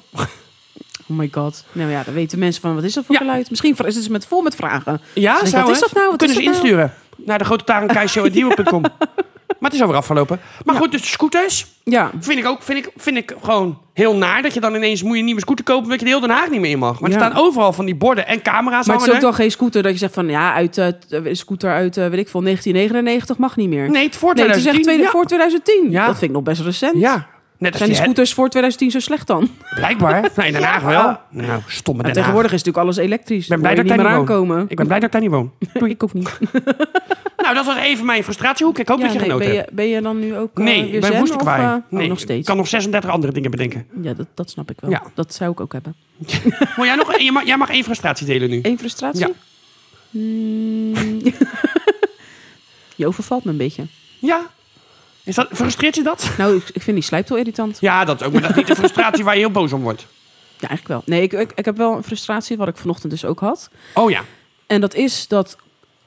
[1.09, 1.63] Oh my god.
[1.71, 3.21] Nou ja, dan weten mensen van, wat is dat voor Ja.
[3.21, 3.49] geluid?
[3.49, 5.01] Misschien is het met, vol met vragen.
[5.13, 6.09] Ja, Dus zou wat is dat nou?
[6.09, 6.53] Wat Kunnen ze nou?
[6.55, 8.81] insturen naar de grote tarenkeishow.com.
[9.59, 10.39] maar het is alweer afgelopen.
[10.65, 12.11] Maar goed, dus de scooters Ja.
[12.19, 14.41] vind ik ook vind ik, vind ik gewoon heel naar.
[14.41, 16.35] Dat je dan ineens moet je een nieuwe scooter kopen omdat je de hele Den
[16.35, 16.99] Haag niet meer in mag.
[16.99, 19.51] Maar er staan overal van die borden en camera's Maar het is ook dan geen
[19.51, 22.41] scooter dat je zegt van, ja, uit eh, een scooter uit, eh, weet ik veel,
[22.41, 23.89] 1999 mag niet meer.
[23.89, 24.73] Nee, het voor Nee, het is 2010.
[24.73, 25.91] echt tweede, voor 2010.
[25.91, 26.05] Ja.
[26.05, 26.97] Dat vind ik nog best recent.
[26.97, 27.27] Ja.
[27.57, 29.49] Net als Zijn die die scooters voor 2010 zo slecht dan?
[29.75, 30.21] Blijkbaar.
[30.35, 31.17] Nee, in Den Haag wel.
[31.29, 32.15] Nou, stomme Den Haag.
[32.21, 33.43] tegenwoordig is natuurlijk alles elektrisch.
[33.43, 34.65] Ik ben blij dat ik daar niet aankomen.
[34.67, 35.51] Ik ben blij dat ik daar niet woon.
[35.89, 36.37] Ik ook niet.
[37.37, 38.77] Nou, dat was even mijn frustratiehoek.
[38.79, 39.69] Ik hoop Ja, dat je nee, genoten ben, hebt.
[39.69, 42.01] je, ben je dan nu ook eh, Nee, weer ik ben zen, of, eh, nee,
[42.03, 42.47] oh, nog Ik steeds.
[42.47, 43.85] kan nog 36 andere dingen bedenken.
[44.01, 44.89] Ja, dat, dat snap ik wel.
[44.89, 45.03] Ja.
[45.13, 45.95] Dat zou ik ook hebben.
[46.77, 48.59] Maar jij, nog, jij, mag, jij mag één frustratie delen nu.
[48.61, 49.19] Eén frustratie?
[49.27, 49.31] Ja.
[50.09, 50.93] Hmm.
[52.95, 53.83] je overvalt me een beetje.
[54.19, 54.41] Ja.
[55.27, 56.29] Is dat, frustreert je dat?
[56.37, 57.77] Nou, ik, ik vind die slijptol irritant.
[57.79, 58.31] Ja, dat ook.
[58.33, 60.05] Maar dat is niet de frustratie waar je heel boos om wordt.
[60.59, 61.01] Ja, eigenlijk wel.
[61.17, 63.69] Nee, ik, ik, ik heb wel een frustratie, wat ik vanochtend dus ook had.
[63.93, 64.21] Oh ja.
[64.67, 65.57] En dat is dat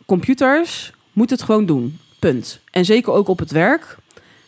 [0.06, 1.98] computers moeten het gewoon doen.
[2.18, 2.60] Punt.
[2.70, 3.96] En zeker ook op het werk.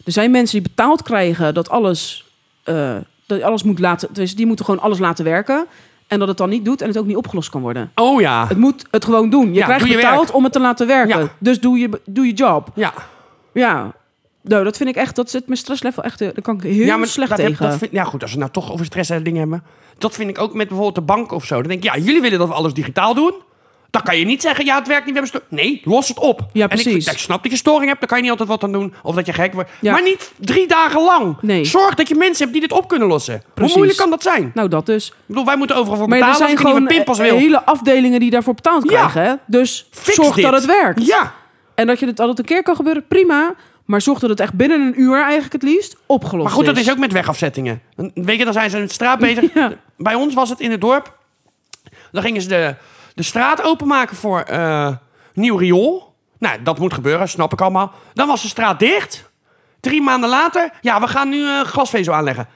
[0.04, 2.24] Er zijn mensen die betaald krijgen dat alles,
[2.62, 2.96] eh,
[3.26, 4.08] dat alles moet laten.
[4.12, 5.66] Dus die moeten gewoon alles laten werken.
[6.06, 7.90] En dat het dan niet doet en het ook niet opgelost kan worden.
[7.94, 8.46] Oh ja.
[8.46, 9.48] Het moet het gewoon doen.
[9.48, 10.34] Je Ja, krijgt doe je betaald werk.
[10.34, 11.20] om het te laten werken.
[11.20, 11.32] Ja.
[11.38, 12.68] Dus doe je, doe je job.
[12.74, 12.92] Ja.
[13.52, 13.92] Ja.
[14.42, 16.72] Nou, dat vind ik echt, dat zit mijn stresslevel echt, eh, daar kan ik heel
[16.84, 17.68] ja, maar slecht dat heb- tegen.
[17.68, 18.22] dat vind- ja, goed.
[18.22, 19.62] Als we nou toch over stress en dingen hebben.
[19.98, 21.54] Dat vind ik ook met bijvoorbeeld de bank of zo.
[21.54, 23.34] Dan denk ik, ja, jullie willen dat we alles digitaal doen.
[23.90, 26.40] Dan kan je niet zeggen, ja, het werkt niet, we hebben Nee, los het op.
[26.52, 27.06] Ja, En ik, precies.
[27.12, 28.94] ik snap dat je storing hebt, dan kan je niet altijd wat aan doen.
[29.02, 29.70] Of dat je gek wordt.
[29.80, 29.92] Ja.
[29.92, 31.36] Maar niet drie dagen lang.
[31.40, 31.64] Nee.
[31.64, 33.42] Zorg dat je mensen hebt die dit op kunnen lossen.
[33.54, 33.58] Precies.
[33.72, 34.50] Hoe moeilijk kan dat zijn?
[34.54, 35.06] Nou, dat dus.
[35.08, 37.36] Ik bedoel, wij moeten overal voor Maar er betalen zijn gewoon eh, wil.
[37.38, 38.88] hele afdelingen die daarvoor betaald Ja.
[38.88, 39.22] krijgen.
[39.22, 39.34] Hè?
[39.46, 40.44] Dus Fix zorg dit.
[40.44, 41.06] dat het werkt.
[41.06, 41.32] Ja.
[41.74, 43.54] En dat je het altijd een keer kan gebeuren, prima.
[43.84, 46.76] Maar zorg dat het echt binnen een uur eigenlijk het liefst opgelost Maar goed, dat
[46.76, 47.82] is ook met wegafzettingen.
[48.14, 49.54] Weet je, dan zijn ze in de straat bezig.
[49.54, 49.72] Ja.
[49.96, 51.18] Bij ons was het in het dorp.
[52.12, 52.74] Dan gingen ze de,
[53.14, 54.88] de straat openmaken voor eh,
[55.34, 56.14] nieuw riool.
[56.38, 57.92] Nou, dat moet gebeuren, snap ik allemaal.
[58.14, 59.30] Dan was de straat dicht.
[59.80, 62.48] Drie maanden later, ja, we gaan nu eh, glasvezel aanleggen.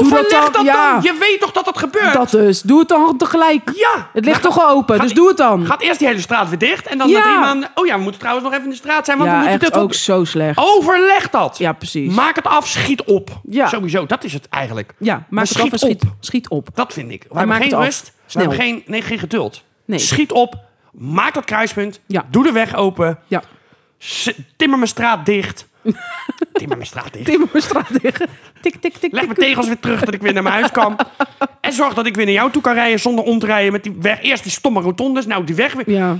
[0.00, 0.64] Overleg dat dan.
[0.64, 0.98] ja.
[1.02, 2.12] Je weet toch dat dat gebeurt?
[2.12, 2.62] Dat dus.
[2.62, 3.70] Doe het dan tegelijk.
[3.74, 4.08] Ja.
[4.12, 5.66] Het ligt toch al open, dus doe het dan.
[5.66, 6.86] Gaat eerst die hele straat weer dicht.
[6.86, 7.18] En dan Ja.
[7.18, 7.70] na drie maanden...
[7.74, 9.18] Oh ja, we moeten trouwens nog even in de straat zijn.
[9.18, 10.58] Want we ja, moeten echt dit ook zo slecht.
[10.58, 11.58] Overleg dat.
[11.58, 12.14] Ja, precies.
[12.14, 13.30] Maak het af, schiet op.
[13.42, 13.68] Ja.
[13.68, 14.92] Sowieso, dat is het eigenlijk.
[14.98, 16.68] ja, maak Maar het af en schiet schiet, schiet op.
[16.74, 17.22] Dat vind ik.
[17.22, 18.12] We En hebben geen het rust.
[18.32, 19.62] We hebben geen, nee, geen geduld.
[19.84, 19.98] Nee.
[19.98, 20.54] Schiet op.
[20.92, 22.00] Maak dat kruispunt.
[22.06, 22.24] Ja.
[22.30, 23.18] Doe de weg open.
[23.26, 23.42] Ja.
[24.56, 25.66] Timmer mijn straat dicht.
[26.52, 27.24] Timmer mijn straat dicht.
[27.24, 28.26] Timmer mijn straat tegen.
[28.60, 29.12] Tik, tik, tik.
[29.12, 30.96] Leg mijn tegels weer terug dat ik weer naar mijn huis kan.
[31.60, 33.82] En zorg dat ik weer naar jou toe kan rijden zonder om te rijden met
[33.82, 34.22] die weg.
[34.22, 35.90] Eerst die stomme rotondes, nou die weg weer.
[35.90, 36.16] Ja,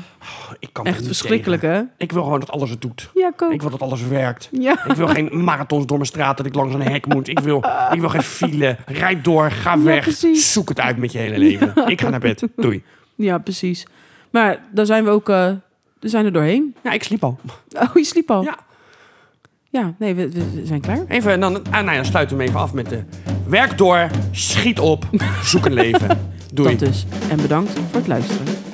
[0.59, 1.77] Ik kan echt verschrikkelijk, tegen.
[1.77, 1.83] hè?
[1.97, 3.11] Ik wil gewoon dat alles het doet.
[3.15, 4.49] Ja, ik wil dat alles werkt.
[4.53, 4.85] Ja.
[4.87, 7.29] Ik wil geen marathons door mijn straat dat ik langs een hek moet.
[7.29, 8.77] Ik wil, ik wil geen file.
[8.87, 10.03] Rijd door, ga weg.
[10.03, 10.53] precies.
[10.53, 11.73] Zoek het uit met je hele leven.
[11.87, 12.43] Ik ga naar bed.
[12.57, 12.83] Doei.
[13.15, 13.87] Ja, precies.
[14.31, 15.27] Maar daar zijn we ook...
[15.27, 15.59] we
[16.01, 16.75] zijn er doorheen.
[16.83, 17.39] Ja, ik sliep al.
[17.77, 18.43] Oh, je sliep al.
[18.43, 18.59] Ja.
[19.73, 21.05] Ja, nee, we, we zijn klaar.
[21.09, 23.03] Even, en dan, ah, nou ja, sluiten we hem even af met de...
[23.47, 25.05] Werk door, schiet op,
[25.45, 26.19] zoek een leven.
[26.55, 26.77] Doei.
[26.77, 27.07] Dat dus.
[27.31, 28.70] En bedankt voor het luisteren.